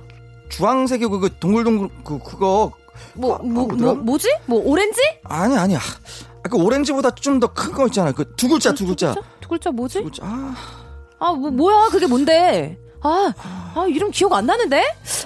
주황색이고 0.49 1.21
그 1.21 1.39
동글동글, 1.39 1.89
그, 2.05 2.19
그거. 2.19 2.73
뭐, 3.15 3.37
아, 3.37 3.39
뭐? 3.43 3.67
뭐, 3.67 3.95
뭐지? 3.95 4.29
뭐, 4.47 4.61
오렌지? 4.65 5.01
아니, 5.25 5.57
아니야. 5.57 5.79
아, 5.79 6.49
그 6.49 6.57
오렌지보다 6.57 7.11
좀 7.15 7.41
더 7.41 7.49
큰 7.49 7.73
거 7.75 7.87
있잖아. 7.87 8.13
그 8.13 8.35
두 8.37 8.49
글자, 8.49 8.73
두 8.73 8.87
글자. 8.87 9.15
두 9.41 9.49
글자 9.49 9.71
뭐지? 9.71 9.99
두 9.99 10.05
글자. 10.05 10.23
아, 10.25 10.55
아, 11.19 11.33
뭐, 11.33 11.51
뭐야, 11.51 11.89
그게 11.91 12.07
뭔데? 12.07 12.79
아, 13.05 13.33
아, 13.75 13.85
이름 13.89 14.11
기억 14.11 14.33
안 14.33 14.47
나는데? 14.47 14.83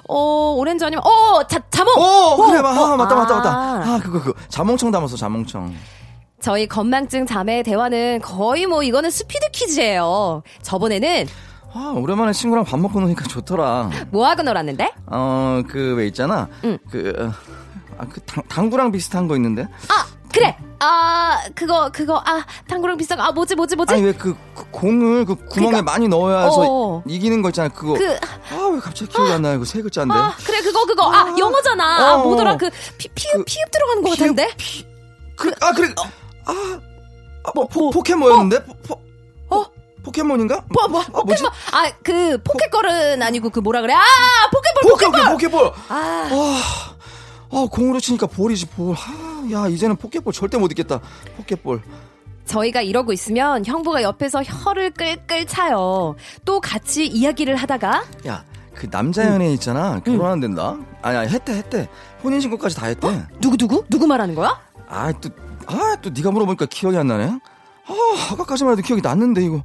어, 0.09 0.55
오렌지 0.59 0.85
아니면, 0.85 1.03
어, 1.05 1.43
자, 1.47 1.59
자몽! 1.71 1.93
어, 1.99 2.37
그래, 2.47 2.63
마, 2.63 2.71
어, 2.71 2.85
아, 2.93 2.97
맞다, 2.97 3.15
맞다, 3.15 3.37
맞다. 3.37 3.51
아. 3.51 3.83
아, 3.95 4.01
그거, 4.03 4.23
그, 4.23 4.33
자몽청 4.49 4.91
담았어, 4.91 5.17
자몽청. 5.17 5.75
저희 6.41 6.67
건망증 6.69 7.27
자매의 7.27 7.63
대화는 7.65 8.21
거의 8.23 8.67
뭐, 8.67 8.83
이거는 8.83 9.11
스피드 9.11 9.51
퀴즈예요. 9.53 10.43
저번에는 10.63 11.27
아, 11.77 11.93
오랜만에 11.95 12.33
친구랑 12.33 12.65
밥 12.65 12.81
먹고 12.81 13.01
노니까 13.01 13.25
좋더라. 13.25 13.91
뭐 14.11 14.27
하고 14.27 14.43
놀았는데? 14.43 14.93
어, 15.09 15.61
그, 15.69 15.95
왜 15.95 16.07
있잖아. 16.07 16.49
응. 16.65 16.79
그, 16.91 17.13
어, 17.19 17.31
아, 17.99 18.07
그, 18.09 18.19
당, 18.23 18.43
당구랑 18.49 18.91
비슷한 18.93 19.29
거 19.29 19.37
있는데. 19.37 19.69
아, 19.89 20.07
그래! 20.33 20.57
아, 20.79 21.39
그거, 21.55 21.91
그거, 21.93 22.23
아, 22.25 22.43
당구랑 22.67 22.97
비싼 22.97 23.19
거, 23.19 23.25
아, 23.25 23.31
뭐지, 23.31 23.55
뭐지, 23.55 23.77
뭐지? 23.77 23.93
아니, 23.93 24.05
왜 24.05 24.13
그, 24.13 24.35
그 24.55 24.65
공을 24.71 25.27
그 25.27 25.35
구멍에 25.35 25.71
그러니까, 25.71 25.83
많이 25.83 26.09
넣어야 26.09 26.45
해서 26.45 26.65
어. 26.67 27.03
이기는 27.07 27.43
거 27.43 27.51
있잖아. 27.51 27.69
그거. 27.69 27.93
그, 27.93 28.17
아, 28.53 28.71
왜 28.73 28.81
갑자기 28.81 29.11
기억이 29.11 29.33
안 29.33 29.43
나요? 29.43 29.59
그세 29.59 29.83
글자인데. 29.83 30.15
아, 30.15 30.35
그래, 30.47 30.63
그거, 30.63 30.85
그거. 30.87 31.13
아, 31.13 31.35
영어잖아. 31.39 31.85
아, 31.85 32.15
어. 32.15 32.23
뭐더라, 32.23 32.57
그, 32.57 32.71
피, 32.97 33.09
피읍, 33.09 33.37
그, 33.37 33.45
피읍 33.45 33.71
들어가는 33.71 34.03
거 34.03 34.11
같은데? 34.11 34.49
피, 34.57 34.87
그, 35.37 35.53
아, 35.61 35.73
그래. 35.73 35.93
아, 36.47 36.53
아, 37.45 37.53
뭐, 37.55 37.67
포, 37.67 37.81
뭐, 37.81 37.91
포켓몬이었는데? 37.91 38.65
포, 38.65 38.75
포, 38.83 39.57
어? 39.59 39.65
포켓몬인가? 40.07 40.63
뭐, 40.69 40.87
뭐, 40.89 41.01
아, 41.03 41.05
뭐지? 41.25 41.43
포켓몬. 41.43 41.51
아, 41.73 41.91
그, 42.03 42.41
포켓걸은 42.43 43.21
아니고, 43.23 43.51
그 43.51 43.59
뭐라 43.61 43.81
그래? 43.81 43.93
아, 43.93 44.01
포켓볼, 44.53 44.91
포켓, 44.91 45.07
포켓볼! 45.07 45.33
포켓볼! 45.33 45.73
아, 45.89 46.29
아, 47.51 47.67
공으로 47.71 47.99
치니까 47.99 48.27
볼이지, 48.29 48.67
볼. 48.67 48.95
아, 48.95 49.49
야, 49.53 49.67
이제는 49.69 49.97
포켓볼 49.97 50.33
절대 50.33 50.59
못 50.59 50.71
이겼다. 50.71 51.01
포켓볼. 51.37 51.83
저희가 52.45 52.83
이러고 52.83 53.13
있으면 53.13 53.65
형부가 53.67 54.03
옆에서 54.03 54.45
혀를 54.45 54.93
끌끌 54.93 55.47
차요. 55.47 56.15
또 56.45 56.61
같이 56.61 57.05
이야기를 57.05 57.57
하다가 57.57 58.05
야, 58.29 58.45
그 58.73 58.89
남자 58.89 59.27
연예인 59.27 59.51
있잖아. 59.55 59.99
결혼 60.05 60.31
안 60.31 60.39
된다? 60.39 60.77
아니, 61.03 61.17
아니, 61.17 61.29
했대, 61.29 61.53
했대. 61.55 61.89
혼인 62.23 62.41
신고까지 62.41 62.77
다 62.77 62.87
했대. 62.87 63.27
누구 63.41 63.57
누구 63.57 63.85
누구 63.89 64.07
말하는 64.07 64.37
거야? 64.37 64.61
아, 64.89 65.13
또, 65.21 65.31
아, 65.67 65.97
또 66.01 66.11
네가 66.11 66.31
물어보니까 66.31 66.67
기억이 66.67 66.97
안 66.97 67.09
나네. 67.09 67.41
아, 67.89 68.33
아까까지만 68.33 68.73
해도 68.75 68.83
기억이 68.83 69.03
났는데, 69.03 69.45
이거. 69.45 69.63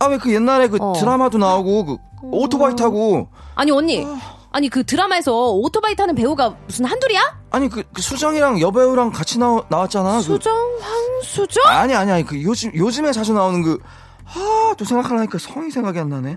아, 0.00 0.06
왜 0.06 0.18
그 0.18 0.32
옛날에 0.34 0.68
그 0.68 0.78
어. 0.80 0.92
드라마도 0.94 1.38
나오고, 1.38 1.84
그, 1.86 1.96
오토바이 2.22 2.74
타고, 2.74 3.28
아니 3.54 3.70
언니, 3.70 4.06
아니 4.50 4.68
그 4.68 4.84
드라마에서 4.84 5.50
오토바이 5.52 5.94
타는 5.94 6.14
배우가 6.14 6.56
무슨 6.66 6.86
한둘이야? 6.86 7.38
아니, 7.50 7.68
그, 7.68 7.82
그 7.92 8.00
수정이랑 8.02 8.60
여배우랑 8.60 9.10
같이 9.12 9.38
나, 9.38 9.62
나왔잖아. 9.68 10.16
그- 10.16 10.22
수정 10.22 10.54
황수정? 10.80 11.64
아니, 11.66 11.94
아니, 11.94 12.10
아니, 12.10 12.24
그 12.24 12.42
요즘, 12.42 12.72
요즘에 12.74 13.12
자주 13.12 13.32
나오는 13.34 13.62
그, 13.62 13.78
아, 14.26 14.74
또 14.78 14.84
생각하려니까 14.84 15.38
성이 15.38 15.70
생각이 15.70 15.98
안 15.98 16.08
나네. 16.08 16.36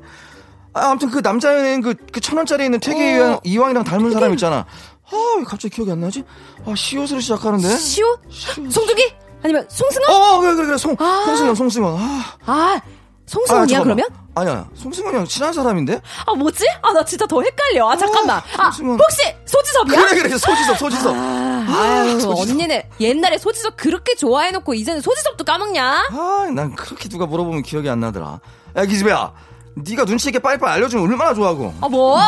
아, 0.73 0.89
아무튼 0.89 1.10
그 1.10 1.21
남자 1.21 1.56
연예인 1.58 1.82
그, 1.82 1.93
그 2.12 2.19
천 2.19 2.36
원짜리 2.38 2.65
있는 2.65 2.80
태기 2.80 2.99
어. 3.02 3.06
이왕, 3.06 3.39
이왕이랑 3.43 3.84
닮은 3.86 4.12
사람 4.12 4.32
있잖아. 4.34 4.65
아, 5.12 5.36
왜 5.38 5.43
갑자기 5.43 5.76
기억이 5.76 5.91
안 5.91 6.02
나지? 6.02 6.23
아, 6.65 6.73
시옷으로 6.76 7.19
시작하는데? 7.21 7.78
시옷? 7.78 8.19
송중기? 8.30 9.13
아니면 9.43 9.65
송승헌? 9.69 10.10
어, 10.10 10.39
그래, 10.39 10.54
그래, 10.56 10.65
그래. 10.67 10.78
송, 10.78 10.95
아. 10.99 11.23
송승헌, 11.26 11.56
송승헌. 11.56 11.95
아, 11.99 12.23
아 12.45 12.82
송승헌이야 13.26 13.68
잠깐만. 13.78 13.96
그러면? 13.98 14.24
아니야, 14.36 14.68
송승헌이 14.76 15.16
랑 15.16 15.26
친한 15.26 15.54
사람인데? 15.54 16.02
아 16.26 16.34
뭐지? 16.34 16.66
아 16.82 16.92
나 16.92 17.04
진짜 17.06 17.26
더 17.26 17.42
헷갈려. 17.42 17.90
아 17.90 17.96
잠깐만. 17.96 18.38
아 18.58 18.72
송승헌. 18.72 19.00
혹시 19.00 19.36
소지섭이야? 19.46 20.08
그래, 20.08 20.22
그래, 20.24 20.38
소지섭, 20.38 20.78
소지섭. 20.78 21.16
아, 21.16 21.66
아유, 21.70 22.20
소지섭. 22.20 22.40
언니는 22.52 22.82
옛날에 23.00 23.38
소지섭 23.38 23.78
그렇게 23.78 24.16
좋아해놓고 24.16 24.74
이제는 24.74 25.02
소지섭도 25.02 25.44
까먹냐? 25.44 26.08
아, 26.12 26.50
난 26.54 26.76
그렇게 26.76 27.08
누가 27.10 27.26
물어보면 27.26 27.64
기억이 27.64 27.90
안 27.90 28.00
나더라. 28.00 28.40
야, 28.76 28.86
기집애야. 28.86 29.32
네가 29.76 30.06
눈치 30.06 30.30
있게 30.30 30.40
빨리빨리 30.40 30.72
알려주면 30.74 31.10
얼마나 31.10 31.34
좋아하고. 31.34 31.74
아, 31.82 31.88
뭐? 31.90 32.20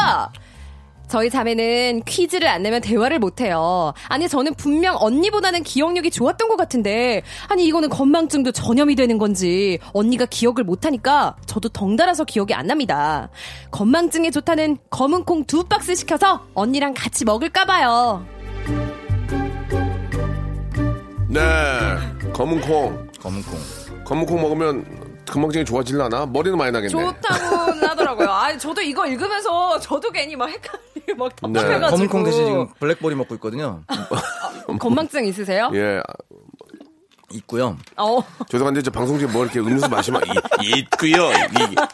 저희 1.08 1.30
자매는 1.30 2.04
퀴즈를 2.06 2.48
안 2.48 2.64
내면 2.64 2.82
대화를 2.82 3.20
못 3.20 3.42
해요. 3.42 3.94
아니, 4.08 4.28
저는 4.28 4.56
분명 4.56 4.96
언니보다는 5.00 5.64
기억력이 5.64 6.12
좋았던 6.12 6.50
것 6.50 6.58
같은데, 6.58 7.22
아니, 7.48 7.66
이거는 7.66 7.90
건망증도 7.90 8.52
전염이 8.52 8.96
되는 8.96 9.18
건지, 9.18 9.80
언니가 9.94 10.26
기억을 10.26 10.64
못 10.64 10.86
하니까 10.86 11.36
저도 11.46 11.70
덩달아서 11.70 12.26
기억이 12.26 12.54
안 12.54 12.68
납니다. 12.68 13.30
건망증에 13.72 14.32
좋다는 14.32 14.78
검은 14.90 15.24
콩 15.24 15.46
두 15.46 15.64
박스 15.64 15.94
시켜서 15.94 16.44
언니랑 16.56 16.96
같이 16.96 17.24
먹을까 17.24 17.66
봐요. 17.66 18.26
네. 21.28 21.42
검은 22.34 22.62
콩. 22.62 23.08
검은 23.22 23.42
콩. 23.44 24.04
검은 24.06 24.26
콩 24.26 24.42
먹으면 24.42 24.86
건망증이 25.26 25.66
좋아질라나? 25.66 26.26
머리는 26.28 26.58
많이 26.58 26.72
나겠네. 26.72 26.90
좋다고 26.90 27.56
하더라고요. 27.88 28.30
아, 28.30 28.58
저도 28.58 28.82
이거 28.82 29.06
읽으면서 29.08 29.80
저도 29.80 30.12
괜히 30.12 30.36
막 30.36 30.48
헷갈리고 30.50 31.16
막 31.18 31.30
네. 31.30 31.54
답답해가지고. 31.54 31.90
검은 31.92 32.08
콩 32.08 32.24
대신 32.24 32.46
지금 32.46 32.68
블랙볼이 32.80 33.16
먹고 33.16 33.36
있거든요. 33.36 33.82
건망증 34.80 35.26
있으세요? 35.26 35.70
예. 35.74 36.02
있고요. 37.32 37.76
어. 37.98 38.20
죄송한데 38.50 38.82
저 38.84 38.92
방송 38.92 39.18
중에 39.20 39.28
뭐 39.28 39.44
이렇게 39.44 39.60
음료수 39.60 39.90
마시면 39.90 40.22
이, 40.62 40.70
있고요. 40.80 41.30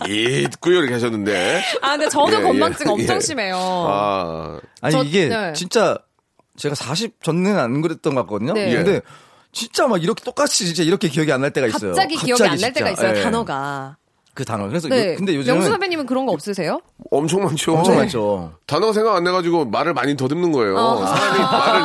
이, 0.07 0.43
있고요 0.43 0.77
이렇게 0.79 0.93
하셨는데. 0.93 1.63
아, 1.81 1.91
근데 1.91 2.09
저도 2.09 2.37
예, 2.37 2.41
건망증 2.43 2.85
예, 2.87 2.91
엄청 2.91 3.15
예. 3.15 3.19
심해요. 3.21 3.55
아, 3.57 4.59
아니 4.81 4.91
저- 4.91 5.03
이게 5.03 5.29
네. 5.29 5.53
진짜 5.53 5.97
제가 6.57 6.75
40 6.75 7.23
전에는 7.23 7.57
안 7.57 7.81
그랬던 7.81 8.13
것 8.13 8.21
같거든요. 8.23 8.53
네. 8.53 8.71
근데 8.75 9.01
진짜 9.51 9.87
막 9.87 10.01
이렇게 10.01 10.23
똑같이 10.23 10.65
진짜 10.65 10.83
이렇게 10.83 11.07
기억이 11.09 11.31
안 11.31 11.41
날 11.41 11.51
때가 11.51 11.67
있어요. 11.67 11.91
갑자기 11.91 12.15
기억이 12.15 12.43
안 12.43 12.57
날. 12.57 12.73
때가 12.73 12.89
있어요, 12.91 13.17
예. 13.17 13.21
단어가. 13.21 13.97
그 14.33 14.45
단어. 14.45 14.67
그래서 14.69 14.87
네. 14.87 15.11
요- 15.11 15.15
근데 15.17 15.35
요즘은 15.35 15.55
영수 15.57 15.69
선배님은 15.71 16.05
그런 16.05 16.25
거 16.25 16.31
없으세요? 16.31 16.79
엄청 17.11 17.43
많죠. 17.43 17.73
엄청 17.75 17.95
많죠. 17.97 18.53
단어가 18.65 18.93
생각 18.93 19.15
안 19.15 19.25
나가지고 19.25 19.65
말을 19.65 19.93
많이 19.93 20.15
더듬는 20.15 20.53
거예요. 20.53 20.77
어. 20.77 21.05
사람이 21.05 21.39
말을, 21.39 21.83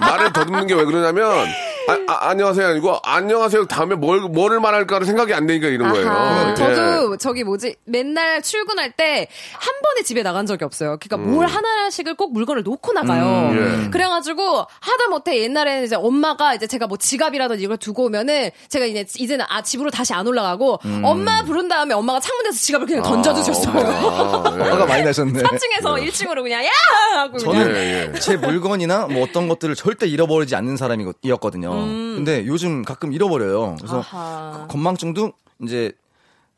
말을 0.00 0.32
더듬는 0.32 0.66
게 0.68 0.74
왜 0.74 0.84
그러냐면, 0.86 1.46
아, 1.88 1.98
아, 2.06 2.28
안녕하세요. 2.30 2.66
아니고, 2.68 2.98
안녕하세요. 3.02 3.66
다음에 3.66 3.94
뭘, 3.94 4.20
뭐를 4.20 4.60
말할까를 4.60 5.06
생각이 5.06 5.34
안 5.34 5.46
되니까 5.46 5.66
이런 5.68 5.90
거예요. 5.92 6.08
아하, 6.08 6.50
예. 6.50 6.54
저도 6.54 7.16
저기 7.16 7.42
뭐지 7.44 7.76
맨날 7.84 8.40
출근할 8.42 8.92
때 8.92 9.28
한 9.58 9.74
번에 9.82 10.02
집에 10.02 10.22
나간 10.22 10.46
적이 10.46 10.64
없어요. 10.64 10.96
그러니까 11.00 11.16
뭘 11.30 11.46
하나씩을 11.46 12.14
꼭 12.14 12.32
물건을 12.32 12.62
놓고 12.62 12.92
나가요. 12.92 13.50
음, 13.50 13.84
예. 13.86 13.90
그래가지고 13.90 14.66
하다 14.80 15.08
못해 15.10 15.40
옛날에는 15.42 15.84
이제 15.84 15.96
엄마가 15.96 16.54
이제 16.54 16.66
제가 16.66 16.86
뭐 16.86 16.96
지갑이라든지 16.96 17.62
이걸 17.64 17.76
두고 17.76 18.04
오면은 18.06 18.50
제가 18.68 18.86
이제 18.86 19.04
이제는 19.18 19.44
아 19.48 19.62
집으로 19.62 19.90
다시 19.90 20.14
안 20.14 20.26
올라가고 20.26 20.78
엄마 21.02 21.42
부른 21.44 21.68
다음에 21.68 21.94
엄마가 21.94 22.20
창문에서 22.20 22.56
지갑을 22.58 22.86
그냥 22.86 23.02
던져주셨어요. 23.02 23.78
아, 23.78 24.54
예. 24.58 24.62
화가 24.70 24.86
많이 24.86 25.04
나셨네. 25.04 25.42
4층에서 25.42 26.06
1층으로 26.08 26.42
그냥 26.42 26.64
야 26.64 26.70
하고 27.16 27.36
그냥. 27.38 27.54
저는 27.54 27.76
예, 27.76 28.10
예. 28.14 28.18
제 28.20 28.36
물건이나 28.36 29.06
뭐 29.08 29.24
어떤 29.24 29.48
것들을 29.48 29.74
절대 29.74 30.06
잃어버리지 30.06 30.54
않는 30.56 30.76
사람이었거든요. 30.76 31.71
근데 31.72 32.46
요즘 32.46 32.82
가끔 32.82 33.12
잃어버려요. 33.12 33.76
그래서 33.78 33.96
음. 33.96 34.00
아하. 34.00 34.58
그 34.62 34.72
건망증도 34.72 35.32
이제 35.62 35.92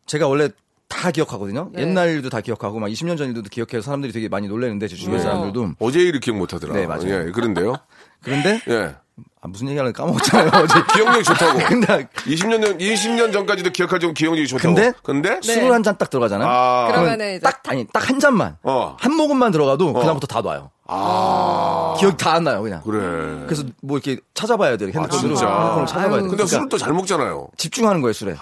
제가 0.06 0.28
원래 0.28 0.48
다 0.88 1.10
기억하거든요. 1.10 1.70
네. 1.72 1.82
옛날 1.82 2.10
일도 2.10 2.28
다 2.30 2.40
기억하고 2.40 2.78
막 2.78 2.88
20년 2.88 3.16
전 3.18 3.28
일도 3.28 3.42
기억해서 3.50 3.82
사람들이 3.82 4.12
되게 4.12 4.28
많이 4.28 4.48
놀라는데 4.48 4.86
제 4.88 4.96
주변 4.96 5.16
네. 5.16 5.22
사람들도 5.22 5.72
어제 5.78 6.00
일을 6.00 6.20
기억 6.20 6.36
못 6.36 6.52
하더라. 6.54 6.74
네, 6.74 6.86
맞아요. 6.86 7.26
예, 7.28 7.30
그런데요. 7.32 7.74
그런데 8.22 8.60
예. 8.68 8.94
아, 9.40 9.46
무슨 9.48 9.68
얘기하는 9.68 9.92
까먹었잖아요. 9.92 10.50
어제 10.62 10.74
기억력이 10.94 11.24
좋다고. 11.24 11.58
근데 11.68 12.08
20년 12.26 12.64
전, 12.64 12.78
20년 12.78 13.32
전까지도 13.32 13.70
기억할 13.70 14.00
정도 14.00 14.14
기억력이 14.14 14.46
좋다고. 14.48 14.74
근데? 14.74 14.92
근데? 15.02 15.40
술을 15.42 15.72
한 15.72 15.82
잔 15.82 15.96
딱 15.98 16.08
들어가잖아요. 16.10 16.48
아. 16.48 16.86
그러면은 16.88 17.30
이제 17.36 17.40
딱 17.40 17.60
아니 17.68 17.86
딱 17.86 18.08
한 18.08 18.18
잔만 18.20 18.56
어. 18.62 18.96
한 18.98 19.14
모금만 19.14 19.52
들어가도 19.52 19.92
그다음부터 19.92 20.26
다 20.26 20.40
놔요. 20.40 20.70
기억 20.86 22.16
다안 22.18 22.44
나요 22.44 22.62
그냥. 22.62 22.82
그래. 22.84 23.44
그래서 23.46 23.64
뭐 23.82 23.96
이렇게 23.98 24.20
찾아봐야 24.34 24.76
돼요 24.76 24.90
핸드폰으로 24.94 25.34
진짜? 25.34 25.46
핸드폰을 25.48 25.86
찾아봐야 25.86 26.10
돼요. 26.10 26.20
근데 26.22 26.36
그러니까 26.36 26.46
술을 26.46 26.68
또잘 26.68 26.92
먹잖아요. 26.92 27.48
집중하는 27.56 28.00
거예요 28.02 28.12
술에. 28.12 28.34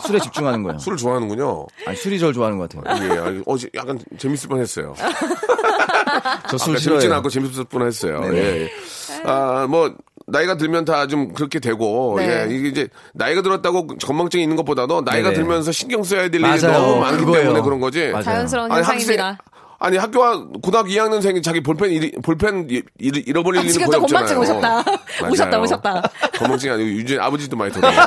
술에 0.00 0.18
집중하는 0.18 0.62
거예요. 0.64 0.78
술을 0.78 0.98
좋아하는군요. 0.98 1.66
아니 1.86 1.96
술이 1.96 2.18
절 2.18 2.32
좋아하는 2.32 2.58
것 2.58 2.68
같아요. 2.68 3.04
예, 3.06 3.18
알- 3.18 3.42
어제 3.46 3.68
약간 3.74 3.98
재밌을 4.18 4.48
뻔 4.48 4.60
했어요. 4.60 4.94
저술 6.50 6.70
아까 6.72 6.78
재밌진 6.80 6.80
싫어해요. 6.80 7.14
않고 7.14 7.28
재밌을 7.28 7.64
뻔 7.64 7.86
했어요. 7.86 8.20
네네. 8.20 8.36
예. 8.38 8.62
예. 8.62 8.70
아, 9.24 9.66
뭐, 9.68 9.94
나이가 10.26 10.56
들면 10.56 10.84
다 10.84 11.06
좀 11.06 11.32
그렇게 11.32 11.60
되고, 11.60 12.14
네. 12.18 12.46
예. 12.48 12.54
이게 12.54 12.68
이제, 12.68 12.88
나이가 13.14 13.42
들었다고 13.42 13.86
건망증이 14.04 14.42
있는 14.42 14.56
것보다도 14.56 15.02
나이가 15.02 15.30
네네. 15.30 15.34
들면서 15.42 15.72
신경 15.72 16.02
써야 16.02 16.22
될 16.28 16.34
일이 16.40 16.42
맞아요. 16.42 16.72
너무 16.78 17.00
많기 17.00 17.24
그거예요. 17.24 17.44
때문에 17.44 17.62
그런 17.62 17.80
거지. 17.80 18.08
맞아요. 18.08 18.22
자연스러운 18.24 18.72
아니, 18.72 18.82
현상입니다. 18.84 19.38
아니, 19.78 19.98
학교와 19.98 20.44
고등학교 20.62 20.88
2학년생이 20.88 21.42
자기 21.42 21.62
볼펜, 21.62 21.90
잃, 21.90 22.10
볼펜 22.22 22.66
잃, 22.70 22.82
잃어버릴 22.98 23.60
아, 23.60 23.64
일은 23.64 23.86
거의 23.86 24.00
없잖아요. 24.02 24.38
오셨다. 24.40 24.68
맞아요. 25.20 25.32
오셨다, 25.32 25.60
오셨다. 25.60 26.02
건망증이 26.38 26.72
아니고 26.72 26.88
유진 26.88 27.20
아버지도 27.20 27.56
많이 27.56 27.72
더듬어요. 27.72 28.06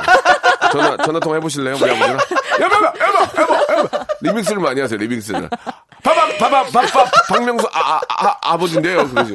전화, 0.72 0.96
전화 0.98 1.20
통화 1.20 1.36
해보실래요? 1.36 1.76
우리 1.76 1.90
아버지랑? 1.90 2.18
여보, 2.60 2.74
여보, 2.74 2.86
여보, 2.86 3.42
여보, 3.42 3.54
여보. 3.54 3.59
리믹스를 4.22 4.60
많이 4.60 4.80
하세요, 4.80 4.98
리믹스를. 4.98 5.48
봐봐, 6.02 6.28
봐봐, 6.38 6.64
봐봐, 6.70 7.10
박명수, 7.28 7.66
아, 7.72 8.00
아, 8.08 8.26
아, 8.28 8.36
아버지인데요. 8.52 9.08
그러지. 9.08 9.34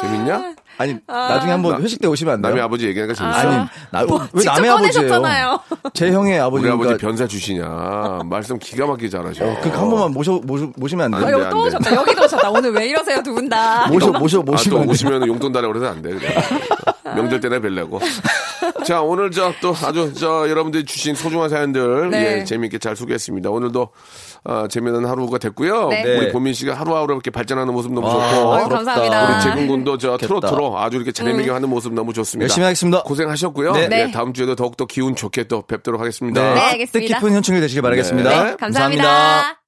재밌냐? 0.00 0.54
아니 0.80 0.96
나중에 1.08 1.50
한번 1.52 1.82
회식 1.82 2.00
때 2.00 2.06
오시면 2.06 2.34
안 2.34 2.40
돼요? 2.42 2.50
남의 2.50 2.62
아버지 2.64 2.86
얘기하니까 2.86 3.12
재밌어. 3.14 3.36
아니 3.38 3.66
나, 3.90 4.04
뭐, 4.04 4.26
왜 4.32 4.44
남의 4.44 4.70
아버지예요? 4.70 5.60
제 5.92 6.12
형의 6.12 6.38
아버지 6.38 6.64
우리 6.64 6.72
아버지 6.72 6.96
변사 6.98 7.26
출신이야. 7.26 8.20
말씀 8.26 8.58
기가 8.60 8.86
막히게 8.86 9.08
잘하셔. 9.08 9.44
그러니까 9.44 9.80
한 9.80 9.90
번만 9.90 10.12
모셔, 10.12 10.40
모셔 10.44 10.70
모시면 10.76 11.12
안안 11.12 11.26
돼요? 11.26 11.36
돼, 11.38 11.42
여기 11.42 11.50
또. 11.50 11.62
오셨다. 11.64 11.94
여기도 11.96 12.24
오셨다. 12.24 12.50
오늘 12.50 12.72
왜 12.72 12.86
이러세요, 12.88 13.20
두 13.22 13.34
분 13.34 13.48
다. 13.48 13.88
모셔 13.88 14.12
모셔 14.12 14.38
아, 14.38 14.42
모시면 14.42 14.84
또? 14.84 14.90
오시면 14.92 15.26
용돈 15.26 15.52
달라고 15.52 15.72
그래서 15.72 15.90
안 15.92 16.00
돼. 16.00 16.10
그래. 16.14 16.34
명절 17.14 17.40
때나 17.40 17.58
뵐래고. 17.60 18.00
자, 18.84 19.02
오늘 19.02 19.30
저 19.30 19.52
또 19.60 19.74
아주 19.84 20.12
저 20.14 20.48
여러분들이 20.48 20.84
주신 20.84 21.14
소중한 21.14 21.48
사연들 21.48 22.10
네. 22.10 22.40
예, 22.40 22.44
재미있게 22.44 22.78
잘 22.78 22.94
소개했습니다. 22.96 23.50
오늘도 23.50 23.88
어, 24.44 24.66
재미있는 24.68 25.04
하루가 25.08 25.38
됐고요. 25.38 25.88
네. 25.88 26.02
우리 26.02 26.26
네. 26.26 26.32
보민 26.32 26.52
씨가 26.54 26.74
하루하루 26.74 27.06
이렇게 27.14 27.30
발전하는 27.30 27.72
모습 27.72 27.92
너무 27.92 28.08
아, 28.08 28.12
좋고. 28.12 28.44
부럽다. 28.50 28.68
감사합니다. 28.68 29.34
우리 29.34 29.42
재근 29.42 29.66
군도 29.66 29.98
저. 29.98 30.16
트로트로 30.18 30.78
아주 30.78 30.96
이렇게 30.96 31.12
재미있게 31.12 31.50
하는 31.50 31.68
모습 31.68 31.92
너무 31.94 32.12
좋습니다. 32.12 32.44
열심히 32.44 32.64
하겠습니다. 32.64 33.02
고생하셨고요. 33.02 33.72
네. 33.72 33.88
네, 33.88 34.04
네. 34.06 34.10
다음 34.12 34.32
주에도 34.32 34.54
더욱더 34.54 34.86
기운 34.86 35.16
좋게 35.16 35.44
또 35.44 35.62
뵙도록 35.62 36.00
하겠습니다. 36.00 36.54
네, 36.54 36.60
알겠습니다. 36.60 37.14
뜻깊은 37.16 37.34
현충일 37.34 37.60
되시길 37.62 37.82
바라겠습니다. 37.82 38.30
네, 38.30 38.50
네, 38.50 38.56
감사합니다. 38.56 39.67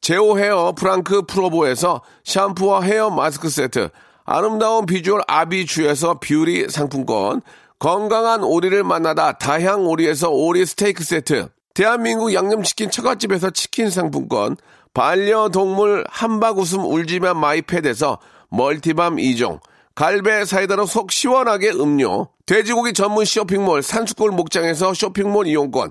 제오 0.00 0.38
헤어 0.38 0.72
프랑크 0.72 1.22
프로보에서 1.22 2.02
샴푸와 2.24 2.82
헤어 2.82 3.10
마스크 3.10 3.48
세트, 3.48 3.88
아름다운 4.24 4.86
비주얼 4.86 5.22
아비주에서 5.26 6.20
뷰티 6.20 6.68
상품권, 6.68 7.42
건강한 7.78 8.42
오리를 8.42 8.82
만나다 8.84 9.32
다향 9.32 9.86
오리에서 9.86 10.30
오리 10.30 10.64
스테이크 10.64 11.04
세트, 11.04 11.48
대한민국 11.74 12.32
양념치킨 12.32 12.90
처갓집에서 12.90 13.50
치킨 13.50 13.90
상품권, 13.90 14.56
반려동물 14.94 16.06
한바구음 16.08 16.84
울지마 16.86 17.34
마이패드에서 17.34 18.18
멀티밤 18.48 19.16
2종, 19.16 19.60
갈배 19.94 20.44
사이다로 20.44 20.86
속 20.86 21.10
시원하게 21.10 21.70
음료, 21.70 22.28
돼지고기 22.46 22.92
전문 22.92 23.24
쇼핑몰 23.24 23.82
산수골 23.82 24.30
목장에서 24.30 24.94
쇼핑몰 24.94 25.46
이용권, 25.46 25.90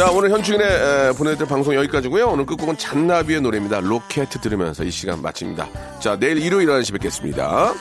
자, 0.00 0.10
오늘 0.10 0.30
현충일에 0.30 0.64
에, 0.64 1.12
보내드릴 1.12 1.46
방송 1.46 1.74
여기까지고요 1.74 2.28
오늘 2.28 2.46
끝곡은 2.46 2.78
잔나비의 2.78 3.42
노래입니다. 3.42 3.80
로켓 3.80 4.30
들으면서 4.30 4.82
이 4.82 4.90
시간 4.90 5.20
마칩니다. 5.20 5.68
자, 6.00 6.18
내일 6.18 6.38
일요일 6.38 6.68
11시 6.68 6.94
뵙겠습니다. 6.94 7.74